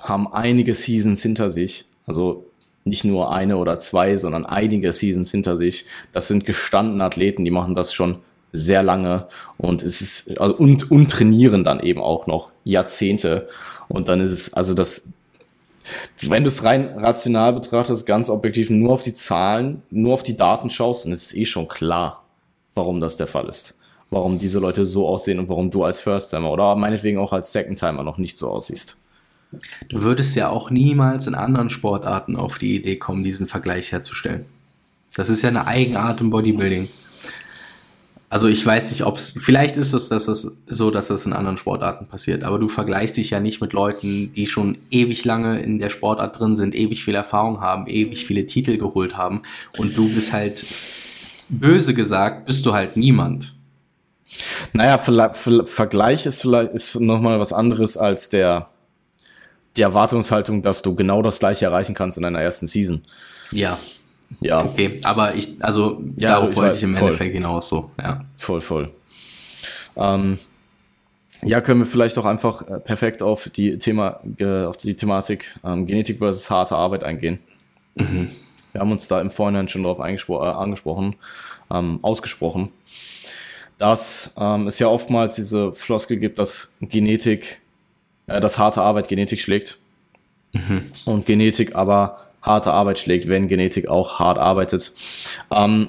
[0.00, 1.86] haben einige Seasons hinter sich.
[2.06, 2.46] Also
[2.84, 5.86] nicht nur eine oder zwei, sondern einige Seasons hinter sich.
[6.12, 8.18] Das sind gestandene Athleten, die machen das schon
[8.52, 9.26] sehr lange
[9.58, 13.48] und es ist also, und, und trainieren dann eben auch noch Jahrzehnte.
[13.88, 15.12] Und dann ist es, also das,
[16.20, 20.36] wenn du es rein rational betrachtest, ganz objektiv nur auf die Zahlen, nur auf die
[20.36, 22.24] Daten schaust, dann ist es eh schon klar,
[22.74, 23.78] warum das der Fall ist.
[24.10, 28.04] Warum diese Leute so aussehen und warum du als First-Timer oder meinetwegen auch als Second-Timer
[28.04, 29.00] noch nicht so aussiehst.
[29.88, 34.46] Du würdest ja auch niemals in anderen Sportarten auf die Idee kommen, diesen Vergleich herzustellen.
[35.16, 36.88] Das ist ja eine Eigenart im Bodybuilding.
[38.34, 41.32] Also ich weiß nicht, ob es, vielleicht ist es dass das so, dass das in
[41.32, 45.60] anderen Sportarten passiert, aber du vergleichst dich ja nicht mit Leuten, die schon ewig lange
[45.60, 49.42] in der Sportart drin sind, ewig viel Erfahrung haben, ewig viele Titel geholt haben
[49.78, 50.66] und du bist halt,
[51.48, 53.54] böse gesagt, bist du halt niemand.
[54.72, 58.68] Naja, Vergleich ist vielleicht ist nochmal was anderes als der
[59.76, 63.04] die Erwartungshaltung, dass du genau das gleiche erreichen kannst in deiner ersten Season.
[63.50, 63.78] Ja.
[64.40, 64.64] Ja.
[64.64, 67.08] Okay, aber ich, also ja, darauf ich wollte ich im voll.
[67.08, 68.20] Endeffekt hinaus so, ja.
[68.36, 68.90] Voll, voll.
[69.96, 70.38] Ähm,
[71.42, 74.20] ja, können wir vielleicht auch einfach äh, perfekt auf die Thema,
[74.66, 77.38] auf die Thematik ähm, Genetik versus harte Arbeit eingehen.
[77.94, 78.30] Mhm.
[78.72, 81.16] Wir haben uns da im Vorhinein schon darauf äh, angesprochen,
[81.70, 82.70] ähm, ausgesprochen,
[83.78, 87.60] dass ähm, es ja oftmals diese Floskel gibt, dass Genetik
[88.26, 89.78] äh, dass harte Arbeit Genetik schlägt.
[90.52, 90.82] Mhm.
[91.04, 94.92] Und Genetik aber harte Arbeit schlägt, wenn Genetik auch hart arbeitet.
[95.50, 95.88] Ähm,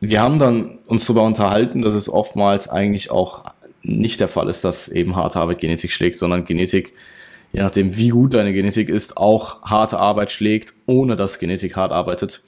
[0.00, 3.44] wir haben dann uns darüber unterhalten, dass es oftmals eigentlich auch
[3.82, 6.92] nicht der Fall ist, dass eben harte Arbeit Genetik schlägt, sondern Genetik,
[7.52, 11.92] je nachdem wie gut deine Genetik ist, auch harte Arbeit schlägt, ohne dass Genetik hart
[11.92, 12.42] arbeitet.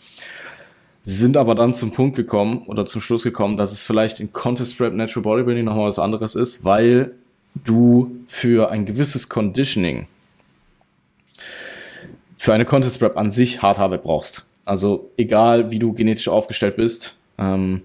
[1.01, 4.77] sind aber dann zum Punkt gekommen oder zum Schluss gekommen, dass es vielleicht in Contest
[4.77, 7.15] Prep Natural Bodybuilding nochmal was anderes ist, weil
[7.55, 10.07] du für ein gewisses Conditioning,
[12.37, 14.47] für eine Contest Prep an sich harte Arbeit brauchst.
[14.65, 17.83] Also egal, wie du genetisch aufgestellt bist, ähm,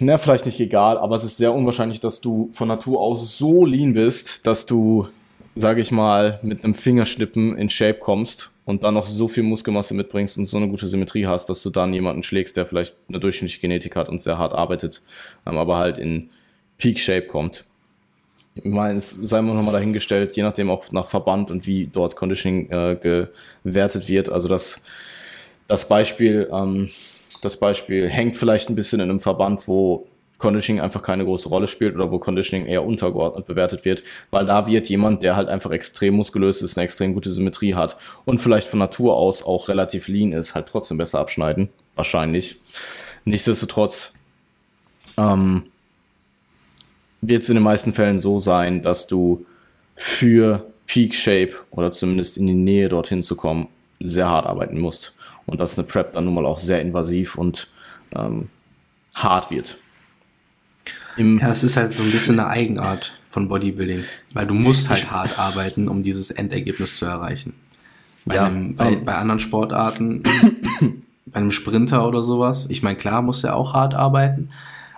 [0.00, 3.64] na, vielleicht nicht egal, aber es ist sehr unwahrscheinlich, dass du von Natur aus so
[3.64, 5.08] lean bist, dass du,
[5.56, 9.94] sage ich mal, mit einem Fingerschnippen in Shape kommst und dann noch so viel Muskelmasse
[9.94, 13.18] mitbringst und so eine gute Symmetrie hast, dass du dann jemanden schlägst, der vielleicht eine
[13.18, 15.02] durchschnittliche Genetik hat und sehr hart arbeitet,
[15.46, 16.30] ähm, aber halt in
[16.78, 17.64] Peak Shape kommt.
[18.54, 22.16] Ich meine, es sei mal nochmal dahingestellt, je nachdem auch nach Verband und wie dort
[22.16, 23.28] Conditioning äh,
[23.62, 24.30] gewertet wird.
[24.30, 24.84] Also das,
[25.68, 26.88] das Beispiel, ähm,
[27.42, 30.08] das Beispiel hängt vielleicht ein bisschen in einem Verband, wo
[30.38, 34.66] Conditioning einfach keine große Rolle spielt oder wo Conditioning eher untergeordnet bewertet wird, weil da
[34.66, 38.68] wird jemand, der halt einfach extrem muskulös ist, eine extrem gute Symmetrie hat und vielleicht
[38.68, 41.68] von Natur aus auch relativ lean ist, halt trotzdem besser abschneiden.
[41.96, 42.60] Wahrscheinlich.
[43.24, 44.14] Nichtsdestotrotz
[45.16, 45.64] ähm,
[47.20, 49.44] wird es in den meisten Fällen so sein, dass du
[49.96, 53.68] für Peak Shape oder zumindest in die Nähe dorthin zu kommen,
[54.00, 55.14] sehr hart arbeiten musst.
[55.46, 57.68] Und dass eine Prep dann nun mal auch sehr invasiv und
[58.16, 58.48] ähm,
[59.14, 59.78] hart wird.
[61.16, 64.04] Im ja, es ist halt so ein bisschen eine Eigenart von Bodybuilding,
[64.34, 67.54] weil du musst halt hart arbeiten, um dieses Endergebnis zu erreichen.
[68.24, 70.22] Bei, ja, einem, bei, bei anderen Sportarten,
[71.26, 74.50] bei einem Sprinter oder sowas, ich meine, klar muss er auch hart arbeiten,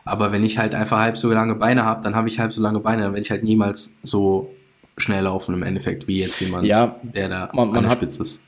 [0.04, 2.62] aber wenn ich halt einfach halb so lange Beine habe, dann habe ich halb so
[2.62, 4.54] lange Beine, dann werde ich halt niemals so
[4.96, 8.22] schnell laufen im Endeffekt, wie jetzt jemand, ja, der da man, man an der Spitze
[8.22, 8.44] ist.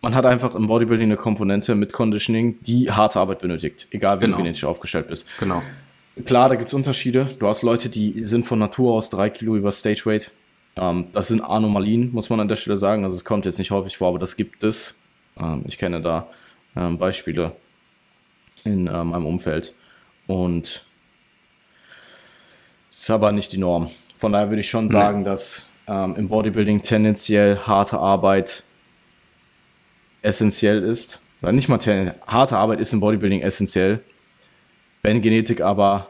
[0.00, 4.26] Man hat einfach im Bodybuilding eine Komponente mit Conditioning, die harte Arbeit benötigt, egal wie
[4.26, 4.36] genau.
[4.36, 5.28] du genetisch aufgestellt bist.
[5.40, 5.62] Genau.
[6.24, 7.28] Klar, da gibt es Unterschiede.
[7.38, 10.30] Du hast Leute, die sind von Natur aus drei Kilo über Stage Weight.
[10.76, 13.04] Ähm, das sind Anomalien, muss man an der Stelle sagen.
[13.04, 14.98] Also es kommt jetzt nicht häufig vor, aber das gibt es.
[15.40, 16.28] Ähm, ich kenne da
[16.76, 17.52] ähm, Beispiele
[18.64, 19.74] in äh, meinem Umfeld.
[20.28, 20.84] Und
[22.92, 23.90] ist aber nicht die Norm.
[24.16, 28.62] Von daher würde ich schon sagen, dass ähm, im Bodybuilding tendenziell harte Arbeit
[30.22, 31.20] essentiell ist.
[31.40, 31.78] Oder nicht mal
[32.26, 34.00] harte Arbeit ist im Bodybuilding essentiell.
[35.02, 36.08] Wenn Genetik aber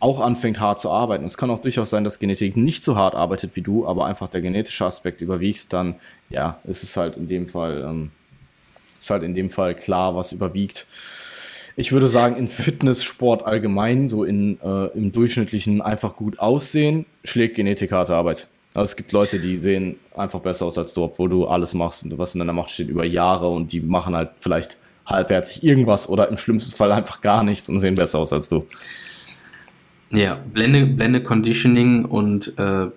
[0.00, 2.96] auch anfängt hart zu arbeiten, und es kann auch durchaus sein, dass Genetik nicht so
[2.96, 5.94] hart arbeitet wie du, aber einfach der genetische Aspekt überwiegt, dann
[6.30, 8.10] ja, ist es halt in dem Fall, ähm,
[8.98, 10.86] ist halt in dem Fall klar, was überwiegt.
[11.80, 17.54] Ich würde sagen, in Fitnesssport allgemein, so in, äh, im durchschnittlichen einfach gut aussehen, schlägt
[17.54, 18.48] Genetik harte Arbeit.
[18.74, 22.04] Also es gibt Leute, die sehen einfach besser aus als du, obwohl du alles machst,
[22.18, 24.76] was in deiner Macht steht, über Jahre und die machen halt vielleicht
[25.06, 28.66] halbherzig irgendwas oder im schlimmsten Fall einfach gar nichts und sehen besser aus als du.
[30.10, 32.88] Ja, blende, blende Conditioning und äh,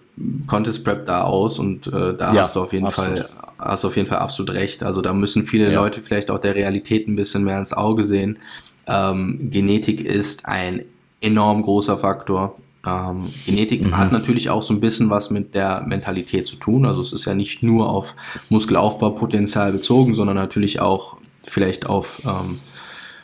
[0.45, 3.19] Contest Prep da aus und äh, da ja, hast du auf jeden absolut.
[3.19, 3.29] Fall
[3.63, 4.83] hast auf jeden Fall absolut recht.
[4.83, 5.81] Also da müssen viele ja.
[5.81, 8.39] Leute vielleicht auch der Realität ein bisschen mehr ins Auge sehen.
[8.87, 10.85] Ähm, Genetik ist ein
[11.21, 12.55] enorm großer Faktor.
[12.85, 13.97] Ähm, Genetik mhm.
[13.97, 16.85] hat natürlich auch so ein bisschen was mit der Mentalität zu tun.
[16.85, 18.15] Also es ist ja nicht nur auf
[18.49, 22.59] Muskelaufbaupotenzial bezogen, sondern natürlich auch vielleicht auf ähm,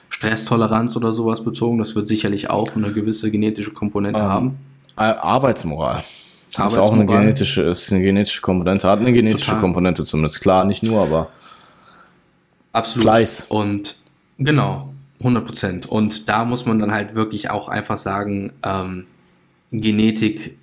[0.10, 1.78] Stresstoleranz oder sowas bezogen.
[1.78, 4.58] Das wird sicherlich auch eine gewisse genetische Komponente ähm, haben.
[4.96, 6.04] Arbeitsmoral.
[6.56, 9.62] Das ist auch eine genetische, ist eine genetische Komponente, hat eine genetische Total.
[9.62, 10.42] Komponente zumindest.
[10.42, 11.30] Klar, nicht nur, aber
[12.74, 13.04] absolut.
[13.04, 13.46] Fleiß.
[13.50, 13.98] Und
[14.38, 14.89] genau,
[15.20, 15.86] 100 Prozent.
[15.86, 19.06] Und da muss man dann halt wirklich auch einfach sagen, ähm,
[19.72, 20.58] Genetik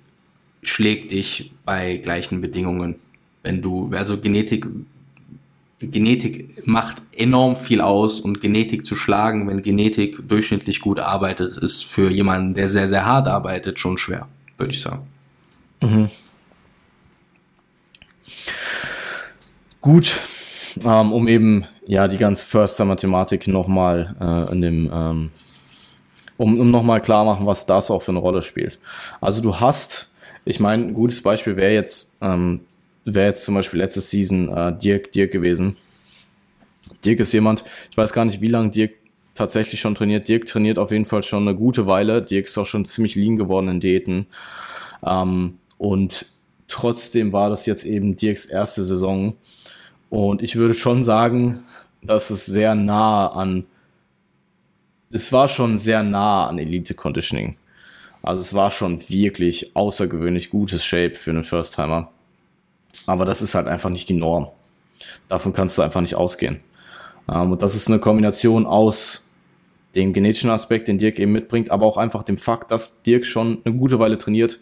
[0.63, 2.95] schlägt dich bei gleichen Bedingungen.
[3.43, 4.67] Wenn du, also Genetik
[5.79, 11.85] Genetik macht enorm viel aus und Genetik zu schlagen, wenn Genetik durchschnittlich gut arbeitet, ist
[11.85, 14.27] für jemanden, der sehr, sehr hart arbeitet, schon schwer,
[14.57, 15.05] würde ich sagen.
[15.81, 16.09] Mhm.
[19.81, 20.19] Gut,
[20.83, 25.29] ähm, um eben ja die ganze Förster-Mathematik nochmal äh, in dem, ähm,
[26.37, 28.77] um, um nochmal klar machen, was das auch für eine Rolle spielt.
[29.21, 30.11] Also du hast,
[30.45, 32.61] ich meine, ein gutes Beispiel wäre jetzt ähm,
[33.13, 35.77] wäre jetzt zum Beispiel letzte Season äh, Dirk, Dirk gewesen.
[37.05, 38.91] Dirk ist jemand, ich weiß gar nicht, wie lange Dirk
[39.33, 40.27] tatsächlich schon trainiert.
[40.27, 42.21] Dirk trainiert auf jeden Fall schon eine gute Weile.
[42.21, 44.27] Dirk ist auch schon ziemlich lean geworden in Diäten.
[45.05, 46.25] Ähm, und
[46.67, 49.35] trotzdem war das jetzt eben Dirks erste Saison.
[50.09, 51.63] Und ich würde schon sagen,
[52.01, 53.65] dass es sehr nah an,
[55.11, 57.57] es war schon sehr nah an Elite Conditioning.
[58.23, 62.11] Also es war schon wirklich außergewöhnlich gutes Shape für einen First-Timer.
[63.05, 64.49] Aber das ist halt einfach nicht die Norm.
[65.29, 66.59] Davon kannst du einfach nicht ausgehen.
[67.31, 69.29] Ähm, und das ist eine Kombination aus
[69.95, 73.59] dem genetischen Aspekt, den Dirk eben mitbringt, aber auch einfach dem Fakt, dass Dirk schon
[73.63, 74.59] eine gute Weile trainiert,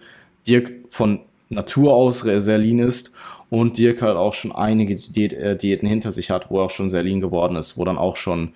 [0.47, 3.14] Dirk von Natur aus sehr lean ist
[3.55, 6.69] und Dirk halt auch schon einige Diät, äh, Diäten hinter sich hat, wo er auch
[6.69, 8.53] schon sehr lean geworden ist, wo dann auch schon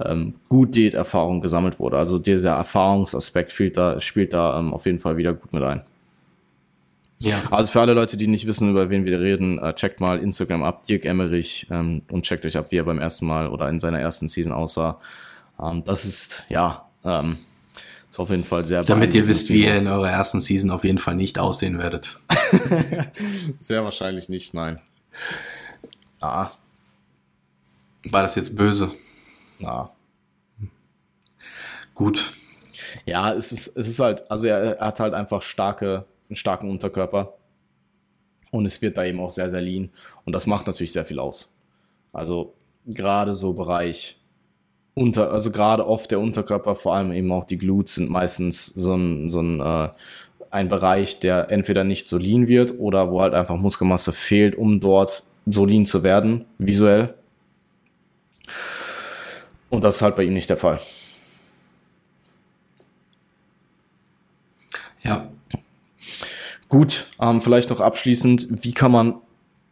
[0.00, 1.98] ähm, gut Diäterfahrung gesammelt wurde.
[1.98, 5.82] Also dieser Erfahrungsaspekt spielt da, spielt da ähm, auf jeden Fall wieder gut mit ein.
[7.18, 7.36] Ja.
[7.50, 10.62] Also für alle Leute, die nicht wissen, über wen wir reden, äh, checkt mal Instagram
[10.62, 13.80] ab, Dirk Emmerich, ähm, und checkt euch ab, wie er beim ersten Mal oder in
[13.80, 15.00] seiner ersten Season aussah.
[15.60, 17.38] Ähm, das ist, ja, ähm,
[18.10, 20.84] ist auf jeden Fall sehr Damit ihr wisst, wie ihr in eurer ersten Season auf
[20.84, 22.16] jeden Fall nicht aussehen werdet.
[23.58, 24.80] sehr wahrscheinlich nicht, nein.
[26.20, 26.50] Ah.
[28.04, 28.90] War das jetzt böse?
[29.58, 29.90] Na.
[31.94, 32.32] Gut.
[33.04, 36.70] Ja, es ist, es ist halt, also er, er hat halt einfach starke, einen starken
[36.70, 37.34] Unterkörper.
[38.50, 39.90] Und es wird da eben auch sehr, sehr lean.
[40.24, 41.54] Und das macht natürlich sehr viel aus.
[42.12, 42.54] Also
[42.86, 44.17] gerade so Bereich
[44.98, 48.94] unter, also gerade oft der Unterkörper, vor allem eben auch die Glutes sind meistens so
[48.94, 49.88] ein, so ein, äh,
[50.50, 54.80] ein Bereich, der entweder nicht so lean wird oder wo halt einfach Muskelmasse fehlt, um
[54.80, 57.14] dort so lean zu werden, visuell.
[59.70, 60.80] Und das ist halt bei ihm nicht der Fall.
[65.02, 65.28] Ja.
[66.68, 69.14] Gut, ähm, vielleicht noch abschließend, wie kann man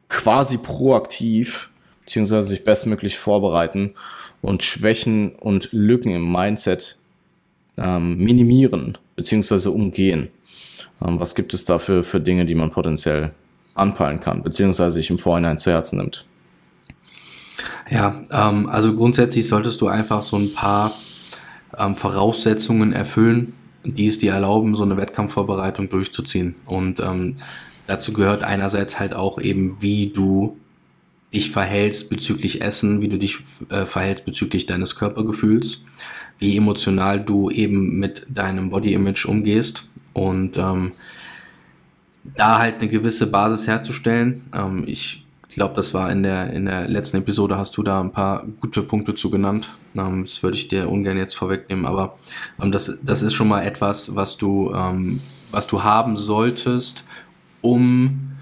[0.09, 1.71] quasi proaktiv
[2.07, 3.95] beziehungsweise sich bestmöglich vorbereiten
[4.41, 6.99] und Schwächen und Lücken im Mindset
[7.77, 10.29] ähm, minimieren beziehungsweise umgehen?
[11.05, 13.33] Ähm, was gibt es dafür für Dinge, die man potenziell
[13.75, 16.25] anpeilen kann, beziehungsweise sich im Vorhinein zu Herzen nimmt?
[17.91, 20.93] Ja, ähm, also grundsätzlich solltest du einfach so ein paar
[21.77, 23.53] ähm, Voraussetzungen erfüllen,
[23.85, 26.55] die es dir erlauben, so eine Wettkampfvorbereitung durchzuziehen.
[26.67, 27.37] Und ähm,
[27.89, 30.57] dazu gehört einerseits halt auch eben, wie du
[31.33, 35.85] dich verhältst bezüglich Essen, wie du dich äh, verhältst bezüglich deines Körpergefühls,
[36.39, 40.93] wie emotional du eben mit deinem Body Image umgehst und ähm,
[42.37, 44.45] da halt eine gewisse Basis herzustellen.
[44.55, 48.13] Ähm, ich glaube, das war in der, in der letzten Episode, hast du da ein
[48.13, 49.75] paar gute Punkte zu genannt.
[49.97, 52.17] Ähm, das würde ich dir ungern jetzt vorwegnehmen, aber
[52.63, 55.21] ähm, das, das ist schon mal etwas, was du, ähm,
[55.51, 57.05] was du haben solltest,
[57.63, 58.36] um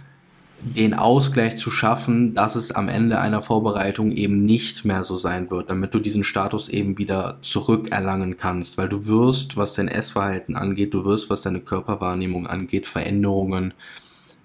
[0.76, 5.50] den Ausgleich zu schaffen, dass es am Ende einer Vorbereitung eben nicht mehr so sein
[5.50, 10.56] wird, damit du diesen Status eben wieder zurückerlangen kannst, weil du wirst, was dein Essverhalten
[10.56, 13.72] angeht, du wirst, was deine Körperwahrnehmung angeht, Veränderungen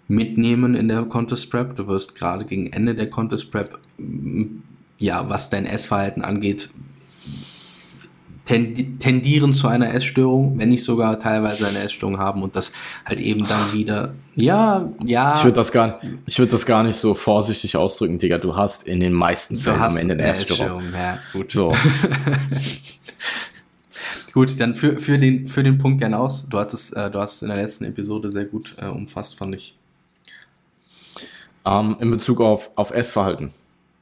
[0.08, 1.76] mitnehmen in der Contest Prep.
[1.76, 3.80] Du wirst gerade gegen Ende der Contest Prep,
[5.00, 6.70] ja, was dein Essverhalten angeht,
[8.50, 12.72] tendieren zu einer Essstörung, wenn nicht sogar teilweise eine Essstörung haben und das
[13.06, 15.36] halt eben dann wieder, ja, ja.
[15.36, 18.40] Ich würde das gar, ich würde das gar nicht so vorsichtig ausdrücken, Digga.
[18.40, 20.80] Du hast in den meisten Fällen am Ende eine Essstörung.
[20.80, 20.94] Essstörung.
[20.94, 21.52] Ja, gut.
[21.52, 21.74] So.
[24.34, 26.50] gut, dann für, für den, für den Punkt gern aus.
[26.50, 29.56] Du hattest, äh, du hast es in der letzten Episode sehr gut äh, umfasst, fand
[29.56, 29.78] ich.
[31.66, 33.52] Ähm, in Bezug auf, auf Essverhalten.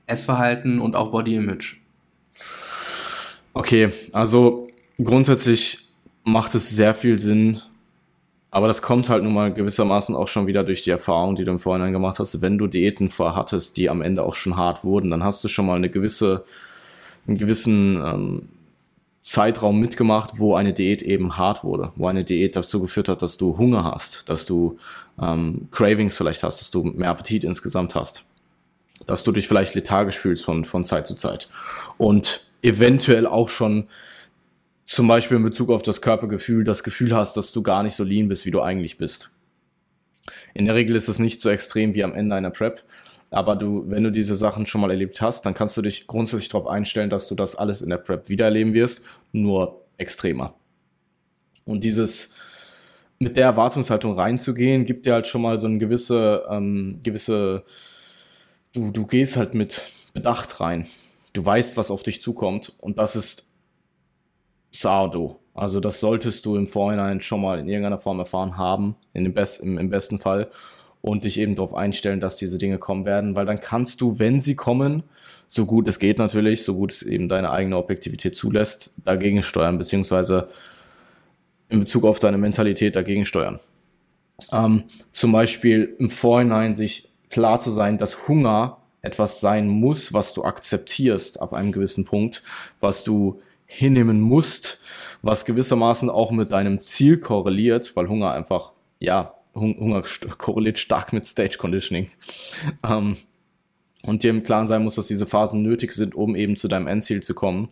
[0.06, 1.82] Essverhalten und auch Body Image.
[3.58, 4.68] Okay, also
[5.03, 5.80] grundsätzlich
[6.24, 7.60] macht es sehr viel Sinn,
[8.51, 11.49] aber das kommt halt nun mal gewissermaßen auch schon wieder durch die Erfahrung, die du
[11.49, 12.39] im Vorhinein gemacht hast.
[12.43, 15.66] Wenn du Diäten vorhattest, die am Ende auch schon hart wurden, dann hast du schon
[15.66, 16.45] mal eine gewisse,
[17.26, 18.49] einen gewissen ähm,
[19.24, 23.38] Zeitraum mitgemacht, wo eine Diät eben hart wurde, wo eine Diät dazu geführt hat, dass
[23.38, 24.78] du Hunger hast, dass du
[25.20, 28.26] ähm, Cravings vielleicht hast, dass du mehr Appetit insgesamt hast,
[29.08, 31.49] dass du dich vielleicht lethargisch fühlst von, von Zeit zu Zeit
[31.97, 33.88] und eventuell auch schon
[34.86, 38.03] zum Beispiel in Bezug auf das Körpergefühl das Gefühl hast, dass du gar nicht so
[38.03, 39.32] lean bist, wie du eigentlich bist.
[40.53, 42.84] In der Regel ist es nicht so extrem wie am Ende einer Prep,
[43.30, 46.49] aber du, wenn du diese Sachen schon mal erlebt hast, dann kannst du dich grundsätzlich
[46.49, 49.03] darauf einstellen, dass du das alles in der Prep wieder erleben wirst,
[49.34, 50.55] nur extremer.
[51.66, 52.36] Und dieses
[53.20, 57.64] mit der Erwartungshaltung reinzugehen, gibt dir halt schon mal so eine gewisse, ähm, gewisse,
[58.74, 59.82] du, du gehst halt mit
[60.14, 60.88] Bedacht rein.
[61.38, 63.53] Du weißt, was auf dich zukommt und das ist
[64.71, 65.39] Sardo.
[65.53, 69.35] Also das solltest du im Vorhinein schon mal in irgendeiner Form erfahren haben, in dem
[69.35, 70.49] Best, im, im besten Fall
[70.99, 74.39] und dich eben darauf einstellen, dass diese Dinge kommen werden, weil dann kannst du, wenn
[74.39, 75.03] sie kommen,
[75.47, 79.77] so gut es geht natürlich, so gut es eben deine eigene Objektivität zulässt, dagegen steuern,
[79.77, 80.49] beziehungsweise
[81.69, 83.59] in Bezug auf deine Mentalität dagegen steuern.
[84.51, 90.34] Ähm, zum Beispiel im Vorhinein sich klar zu sein, dass Hunger etwas sein muss, was
[90.34, 92.43] du akzeptierst ab einem gewissen Punkt,
[92.80, 94.80] was du hinnehmen musst,
[95.22, 100.03] was gewissermaßen auch mit deinem Ziel korreliert, weil Hunger einfach, ja, Hunger
[100.38, 102.12] korreliert stark mit Stage Conditioning.
[102.88, 103.18] Ähm,
[104.03, 106.88] und dir im Klaren sein muss, dass diese Phasen nötig sind, um eben zu deinem
[106.88, 107.70] Endziel zu kommen.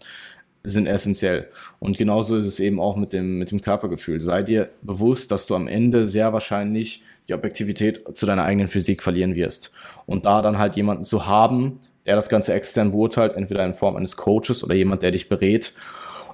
[0.64, 1.48] sind essentiell.
[1.80, 4.20] Und genauso ist es eben auch mit dem, mit dem Körpergefühl.
[4.20, 9.02] Sei dir bewusst, dass du am Ende sehr wahrscheinlich die Objektivität zu deiner eigenen Physik
[9.02, 9.74] verlieren wirst.
[10.06, 13.96] Und da dann halt jemanden zu haben, der das Ganze extern beurteilt, entweder in Form
[13.96, 15.74] eines Coaches oder jemand, der dich berät,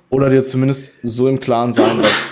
[0.10, 2.30] oder dir zumindest so im Klaren sein, dass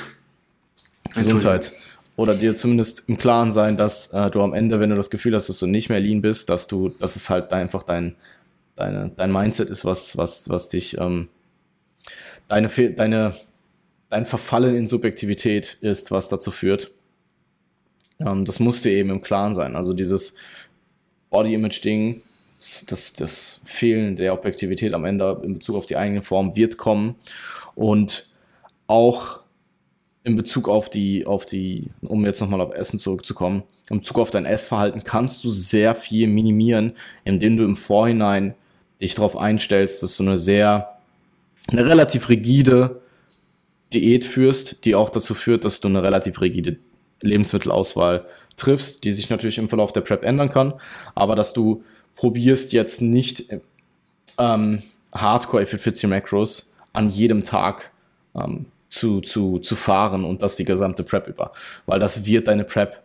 [1.15, 1.71] Gesundheit
[2.19, 5.37] oder dir zumindest im Klaren sein, dass äh, du am Ende, wenn du das Gefühl
[5.37, 8.15] hast, dass du nicht mehr lean bist, dass du, dass es halt einfach dein,
[8.75, 11.29] deine, dein Mindset ist, was, was, was dich, ähm,
[12.49, 13.35] deine, deine,
[14.09, 16.91] dein Verfallen in Subjektivität ist, was dazu führt.
[18.19, 19.75] Ähm, das dir eben im Klaren sein.
[19.75, 20.35] Also dieses
[21.29, 22.21] Body-Image-Ding,
[22.87, 27.15] das, das Fehlen der Objektivität am Ende in Bezug auf die eigene Form wird kommen.
[27.75, 28.27] Und
[28.87, 29.39] auch
[30.23, 34.31] in Bezug auf die, auf die, um jetzt nochmal auf Essen zurückzukommen, in Bezug auf
[34.31, 36.93] dein Essverhalten kannst du sehr viel minimieren,
[37.23, 38.53] indem du im Vorhinein
[39.01, 40.97] dich darauf einstellst, dass du eine sehr,
[41.67, 43.01] eine relativ rigide
[43.93, 46.77] Diät führst, die auch dazu führt, dass du eine relativ rigide
[47.21, 48.25] Lebensmittelauswahl
[48.57, 50.73] triffst, die sich natürlich im Verlauf der Prep ändern kann,
[51.15, 51.83] aber dass du
[52.15, 53.45] probierst jetzt nicht
[54.37, 57.91] ähm, Hardcore F40 Macros an jedem Tag
[58.35, 61.53] ähm, zu, zu, zu fahren und das die gesamte Prep über,
[61.85, 63.03] weil das wird deine Prep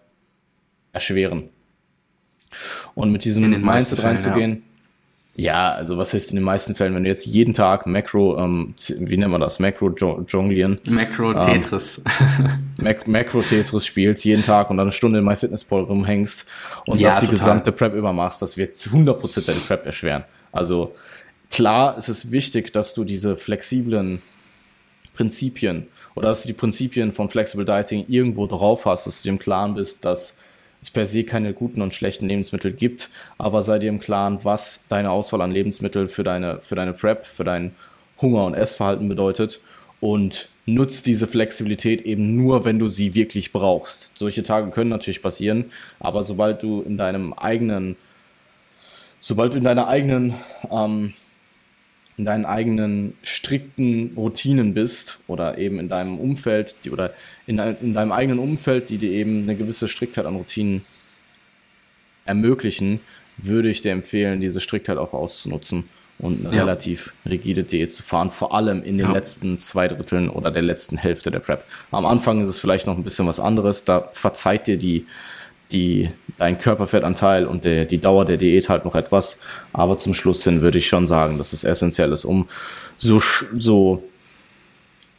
[0.93, 1.51] erschweren.
[2.95, 4.74] Und mit diesem Mindset reinzugehen, ja,
[5.73, 9.17] also was heißt in den meisten Fällen, wenn du jetzt jeden Tag Macro, ähm, wie
[9.17, 9.91] nennt man das, Macro
[10.29, 10.79] jonglieren?
[10.89, 12.03] Macro Tetris.
[12.85, 16.49] Ähm, Macro Tetris spielst jeden Tag und dann eine Stunde in MyFitnessPal rumhängst
[16.87, 17.39] und ja, das die total.
[17.39, 20.25] gesamte Prep übermachst, das wird 100% deine Prep erschweren.
[20.53, 20.95] Also
[21.51, 24.21] klar, es ist wichtig, dass du diese flexiblen
[25.15, 29.31] Prinzipien oder dass du die Prinzipien von Flexible Dieting irgendwo drauf hast, dass du dir
[29.31, 30.39] im Klaren bist, dass
[30.85, 34.85] es per se keine guten und schlechten Lebensmittel gibt, aber sei dir im Klaren, was
[34.89, 37.75] deine Auswahl an Lebensmitteln für deine, für deine Prep, für dein
[38.21, 39.61] Hunger- und Essverhalten bedeutet
[40.01, 44.13] und nutzt diese Flexibilität eben nur, wenn du sie wirklich brauchst.
[44.17, 47.97] Solche Tage können natürlich passieren, aber sobald du in deinem eigenen,
[49.21, 50.35] sobald du in deiner eigenen
[50.71, 51.15] ähm,
[52.17, 57.13] in deinen eigenen strikten Routinen bist oder eben in deinem Umfeld die, oder
[57.47, 60.83] in, in deinem eigenen Umfeld, die dir eben eine gewisse Striktheit an Routinen
[62.25, 63.01] ermöglichen,
[63.37, 65.85] würde ich dir empfehlen, diese Striktheit auch auszunutzen
[66.19, 66.63] und eine ja.
[66.63, 69.13] relativ rigide Diät zu fahren, vor allem in den ja.
[69.13, 71.65] letzten zwei Dritteln oder der letzten Hälfte der Prep.
[71.91, 75.07] Am Anfang ist es vielleicht noch ein bisschen was anderes, da verzeiht dir die
[75.73, 79.43] die, dein Körperfettanteil und der, die Dauer der Diät halt noch etwas.
[79.73, 82.49] Aber zum Schluss hin würde ich schon sagen, dass es essentiell ist, um
[82.97, 83.23] so,
[83.59, 84.03] so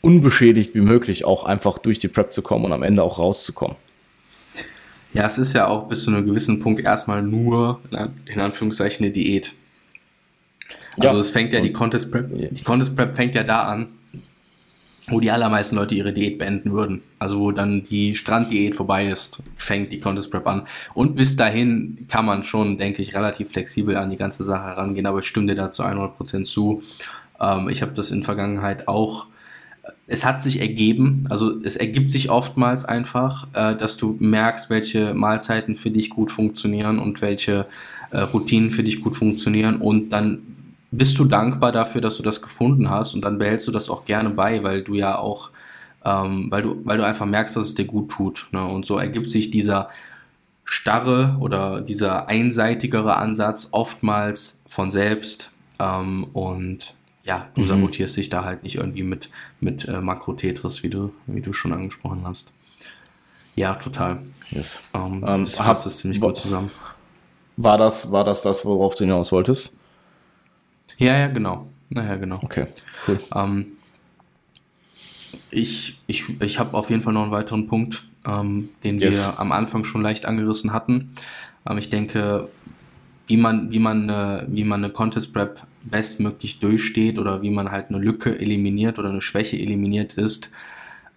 [0.02, 3.76] unbeschädigt wie möglich auch einfach durch die Prep zu kommen und am Ende auch rauszukommen.
[5.14, 7.80] Ja, es ist ja auch bis zu einem gewissen Punkt erstmal nur,
[8.26, 9.54] in Anführungszeichen, eine Diät.
[11.00, 11.22] Also ja.
[11.22, 13.88] es fängt ja die Contest Prep, die Contest Prep fängt ja da an,
[15.08, 17.02] wo die allermeisten Leute ihre Diät beenden würden.
[17.20, 20.64] Also wo dann die Stranddiät vorbei ist, fängt die Contest Prep an.
[20.94, 25.06] Und bis dahin kann man schon, denke ich, relativ flexibel an die ganze Sache herangehen,
[25.06, 26.82] aber ich stimme dir da zu 100% zu.
[27.40, 29.28] Ähm, ich habe das in Vergangenheit auch
[30.08, 35.14] es hat sich ergeben, also es ergibt sich oftmals einfach, äh, dass du merkst, welche
[35.14, 37.66] Mahlzeiten für dich gut funktionieren und welche
[38.12, 40.55] äh, Routinen für dich gut funktionieren und dann
[40.92, 44.06] bist du dankbar dafür, dass du das gefunden hast und dann behältst du das auch
[44.06, 45.52] gerne bei, weil du ja auch,
[46.04, 48.48] ähm, weil du, weil du einfach merkst, dass es dir gut tut.
[48.52, 48.64] Ne?
[48.64, 49.90] Und so ergibt sich dieser
[50.64, 57.68] starre oder dieser einseitigere Ansatz oftmals von selbst ähm, und ja, du mhm.
[57.68, 59.30] sabotierst dich da halt nicht irgendwie mit,
[59.60, 62.52] mit äh, Makro-Tetris, wie du, wie du schon angesprochen hast.
[63.56, 64.20] Ja, total.
[64.52, 64.82] Yes.
[64.94, 66.70] Ähm, um, das fasst es ziemlich gut zusammen.
[67.58, 69.78] War das, war das das, worauf du hinaus wolltest?
[70.98, 71.68] Ja, ja, genau.
[71.90, 72.40] Naja, genau.
[72.42, 72.68] Okay,
[73.08, 73.20] cool.
[73.34, 73.66] Ähm,
[75.52, 79.28] ich ich, ich habe auf jeden Fall noch einen weiteren Punkt, ähm, den yes.
[79.28, 81.12] wir am Anfang schon leicht angerissen hatten.
[81.70, 82.48] Ähm, ich denke,
[83.28, 87.72] wie man, wie man, äh, wie man eine Contest Prep bestmöglich durchsteht oder wie man
[87.72, 90.52] halt eine Lücke eliminiert oder eine Schwäche eliminiert ist,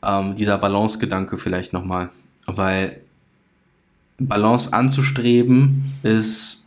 [0.03, 2.11] ähm, dieser Balance-Gedanke vielleicht nochmal.
[2.47, 3.01] Weil
[4.19, 6.58] Balance anzustreben ist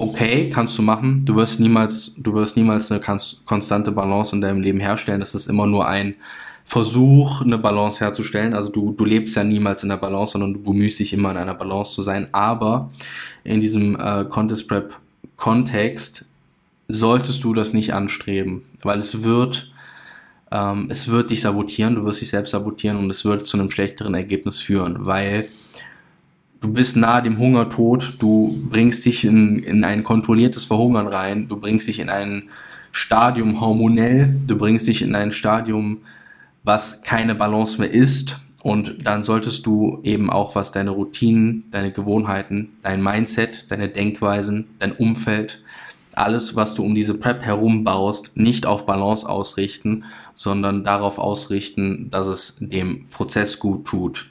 [0.00, 1.24] okay, kannst du machen.
[1.24, 5.20] Du wirst niemals, du wirst niemals eine konstante Balance in deinem Leben herstellen.
[5.20, 6.14] Das ist immer nur ein
[6.64, 8.54] Versuch, eine Balance herzustellen.
[8.54, 11.36] Also du, du lebst ja niemals in der Balance, sondern du bemühst dich immer in
[11.36, 12.28] einer Balance zu sein.
[12.32, 12.90] Aber
[13.44, 14.98] in diesem äh, Contest Prep
[15.36, 16.26] Kontext
[16.88, 19.72] solltest du das nicht anstreben, weil es wird,
[20.50, 23.70] ähm, es wird dich sabotieren, du wirst dich selbst sabotieren und es wird zu einem
[23.70, 25.48] schlechteren Ergebnis führen, weil
[26.60, 31.56] du bist nahe dem Hungertod, du bringst dich in, in ein kontrolliertes Verhungern rein, du
[31.56, 32.50] bringst dich in einen
[32.92, 34.40] Stadium hormonell.
[34.46, 35.98] Du bringst dich in ein Stadium,
[36.64, 38.40] was keine Balance mehr ist.
[38.62, 44.68] Und dann solltest du eben auch, was deine Routinen, deine Gewohnheiten, dein Mindset, deine Denkweisen,
[44.78, 45.62] dein Umfeld,
[46.14, 50.04] alles, was du um diese Prep herum baust, nicht auf Balance ausrichten,
[50.34, 54.28] sondern darauf ausrichten, dass es dem Prozess gut tut.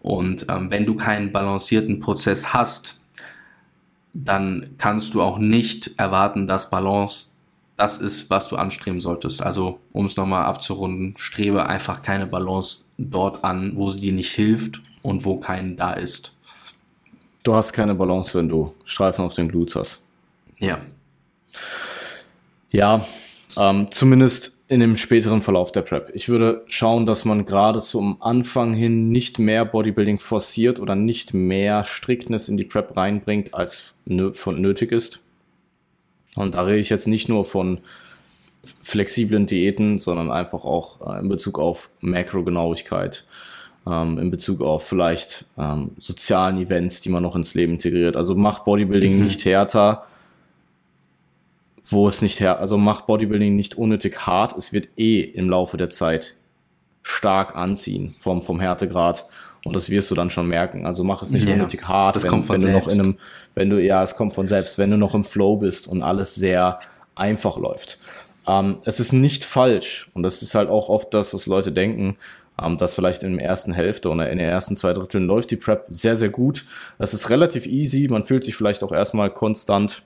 [0.00, 3.00] Und ähm, wenn du keinen balancierten Prozess hast,
[4.12, 7.30] dann kannst du auch nicht erwarten, dass Balance
[7.76, 9.42] das ist, was du anstreben solltest.
[9.42, 14.32] Also, um es nochmal abzurunden, strebe einfach keine Balance dort an, wo sie dir nicht
[14.32, 16.38] hilft und wo kein da ist.
[17.42, 20.06] Du hast keine Balance, wenn du Streifen auf den Glutes hast.
[20.58, 20.78] Ja.
[22.70, 23.04] Ja,
[23.56, 26.12] ähm, zumindest in dem späteren Verlauf der Prep.
[26.14, 31.34] Ich würde schauen, dass man gerade zum Anfang hin nicht mehr Bodybuilding forciert oder nicht
[31.34, 33.94] mehr Striktness in die Prep reinbringt, als
[34.34, 35.26] von nötig ist.
[36.36, 37.78] Und da rede ich jetzt nicht nur von
[38.62, 43.24] flexiblen Diäten, sondern einfach auch äh, in Bezug auf Makrogenauigkeit,
[43.88, 48.14] ähm, in Bezug auf vielleicht ähm, sozialen Events, die man noch ins Leben integriert.
[48.14, 49.24] Also macht Bodybuilding mhm.
[49.24, 50.06] nicht härter,
[51.84, 54.56] wo es nicht her, also macht Bodybuilding nicht unnötig hart.
[54.56, 56.36] Es wird eh im Laufe der Zeit
[57.02, 59.24] stark anziehen vom, vom Härtegrad.
[59.64, 60.86] Und das wirst du dann schon merken.
[60.86, 62.86] Also mach es nicht yeah, unnötig hart, das wenn, kommt von wenn du selbst.
[62.86, 63.18] noch in einem,
[63.54, 66.34] wenn du, ja, es kommt von selbst, wenn du noch im Flow bist und alles
[66.34, 66.80] sehr
[67.14, 67.98] einfach läuft.
[68.46, 72.16] Ähm, es ist nicht falsch, und das ist halt auch oft das, was Leute denken,
[72.62, 75.56] ähm, dass vielleicht in der ersten Hälfte oder in den ersten zwei Dritteln läuft die
[75.56, 76.64] Prep sehr, sehr gut.
[76.98, 80.02] Das ist relativ easy, man fühlt sich vielleicht auch erstmal konstant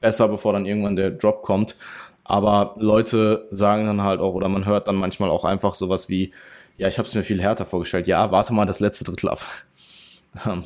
[0.00, 1.76] besser, bevor dann irgendwann der Drop kommt.
[2.24, 6.32] Aber Leute sagen dann halt auch, oder man hört dann manchmal auch einfach sowas wie,
[6.78, 8.06] ja, ich habe es mir viel härter vorgestellt.
[8.06, 9.40] Ja, warte mal das letzte Drittel ab.
[10.46, 10.64] Ähm,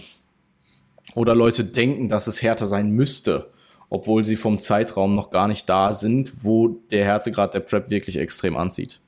[1.17, 3.51] oder Leute denken, dass es härter sein müsste,
[3.91, 8.17] obwohl sie vom Zeitraum noch gar nicht da sind, wo der Härtegrad der Prep wirklich
[8.17, 9.01] extrem anzieht.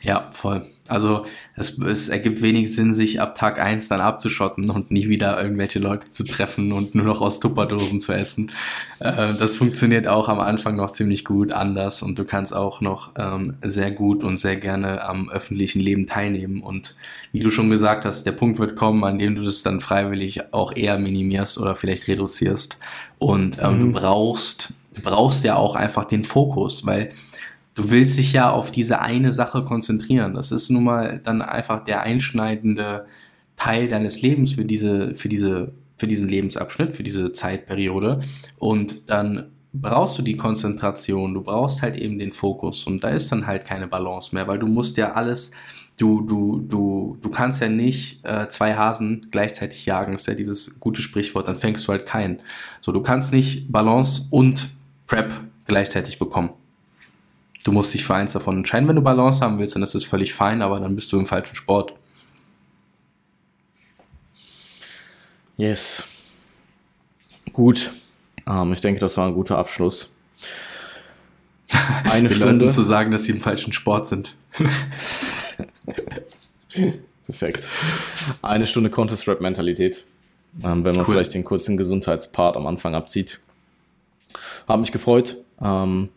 [0.00, 0.62] Ja, voll.
[0.88, 1.24] Also
[1.56, 5.78] es, es ergibt wenig Sinn, sich ab Tag eins dann abzuschotten und nie wieder irgendwelche
[5.78, 8.52] Leute zu treffen und nur noch aus Tupperdosen zu essen.
[9.00, 13.12] Äh, das funktioniert auch am Anfang noch ziemlich gut anders und du kannst auch noch
[13.16, 16.62] ähm, sehr gut und sehr gerne am öffentlichen Leben teilnehmen.
[16.62, 16.94] Und
[17.32, 20.52] wie du schon gesagt hast, der Punkt wird kommen, an dem du das dann freiwillig
[20.52, 22.78] auch eher minimierst oder vielleicht reduzierst.
[23.18, 23.80] Und ähm, mhm.
[23.92, 27.10] du brauchst, du brauchst ja auch einfach den Fokus, weil
[27.74, 30.34] du willst dich ja auf diese eine Sache konzentrieren.
[30.34, 33.06] Das ist nun mal dann einfach der einschneidende
[33.56, 38.20] Teil deines Lebens für diese, für diese, für diesen Lebensabschnitt, für diese Zeitperiode.
[38.58, 43.32] Und dann brauchst du die Konzentration, du brauchst halt eben den Fokus und da ist
[43.32, 45.52] dann halt keine Balance mehr, weil du musst ja alles,
[45.96, 50.78] du, du, du, du kannst ja nicht äh, zwei Hasen gleichzeitig jagen, ist ja dieses
[50.78, 52.40] gute Sprichwort, dann fängst du halt keinen.
[52.82, 54.74] So, du kannst nicht Balance und
[55.06, 55.32] Prep
[55.66, 56.50] gleichzeitig bekommen.
[57.64, 60.04] Du musst dich für eins davon entscheiden, wenn du Balance haben willst, dann ist es
[60.04, 61.94] völlig fein, aber dann bist du im falschen Sport.
[65.56, 66.04] Yes.
[67.52, 67.92] Gut.
[68.48, 70.10] Ähm, ich denke, das war ein guter Abschluss.
[72.04, 72.64] Eine Stunde.
[72.64, 74.36] Leuten zu sagen, dass sie im falschen Sport sind.
[77.26, 77.68] Perfekt.
[78.42, 80.06] Eine Stunde Contest-Rap-Mentalität.
[80.62, 81.14] Ähm, wenn man cool.
[81.14, 83.40] vielleicht den kurzen Gesundheitspart am Anfang abzieht.
[84.66, 85.36] Hat mich gefreut.
[85.62, 86.08] Ähm,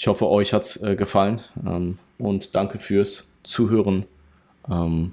[0.00, 4.06] ich hoffe, euch hat's äh, gefallen ähm, und danke fürs Zuhören.
[4.66, 5.12] Ähm,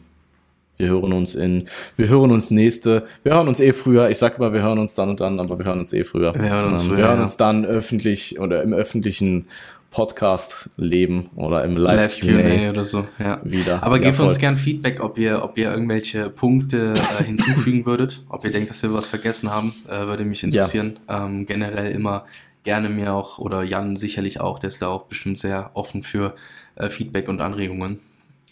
[0.78, 1.68] wir hören uns in,
[1.98, 4.10] wir hören uns nächste, wir hören uns eh früher.
[4.10, 6.34] Ich sag immer, wir hören uns dann und dann, aber wir hören uns eh früher.
[6.36, 9.48] Wir hören uns, ähm, früher, wir hören uns dann öffentlich oder im öffentlichen
[9.92, 13.06] Podcast leben oder im Live Q&A Live oder so.
[13.20, 13.42] Ja.
[13.44, 13.84] Wieder.
[13.84, 18.46] Aber gebt uns gern Feedback, ob ihr, ob ihr irgendwelche Punkte äh, hinzufügen würdet, ob
[18.46, 20.98] ihr denkt, dass wir was vergessen haben, äh, würde mich interessieren.
[21.10, 21.26] Ja.
[21.26, 22.26] Ähm, generell immer
[22.68, 26.36] gerne mir auch, oder Jan sicherlich auch, der ist da auch bestimmt sehr offen für
[26.76, 28.02] äh, Feedback und Anregungen.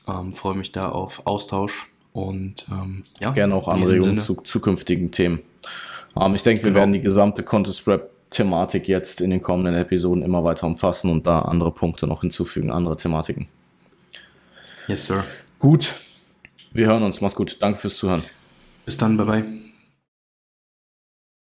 [0.08, 3.32] Ähm, freue mich da auf Austausch und ähm, ja.
[3.32, 5.40] Gerne auch Anregungen zu zukünftigen Themen.
[6.18, 6.80] Ähm, ich denke, wir genau.
[6.80, 11.28] werden die gesamte Contest Rap Thematik jetzt in den kommenden Episoden immer weiter umfassen und
[11.28, 13.48] da andere Punkte noch hinzufügen, andere Thematiken.
[14.88, 15.26] Yes, sir.
[15.60, 15.94] Gut.
[16.72, 17.20] Wir hören uns.
[17.20, 17.58] Mach's gut.
[17.60, 18.24] Danke fürs Zuhören.
[18.86, 19.18] Bis dann.
[19.18, 19.65] Bye bye.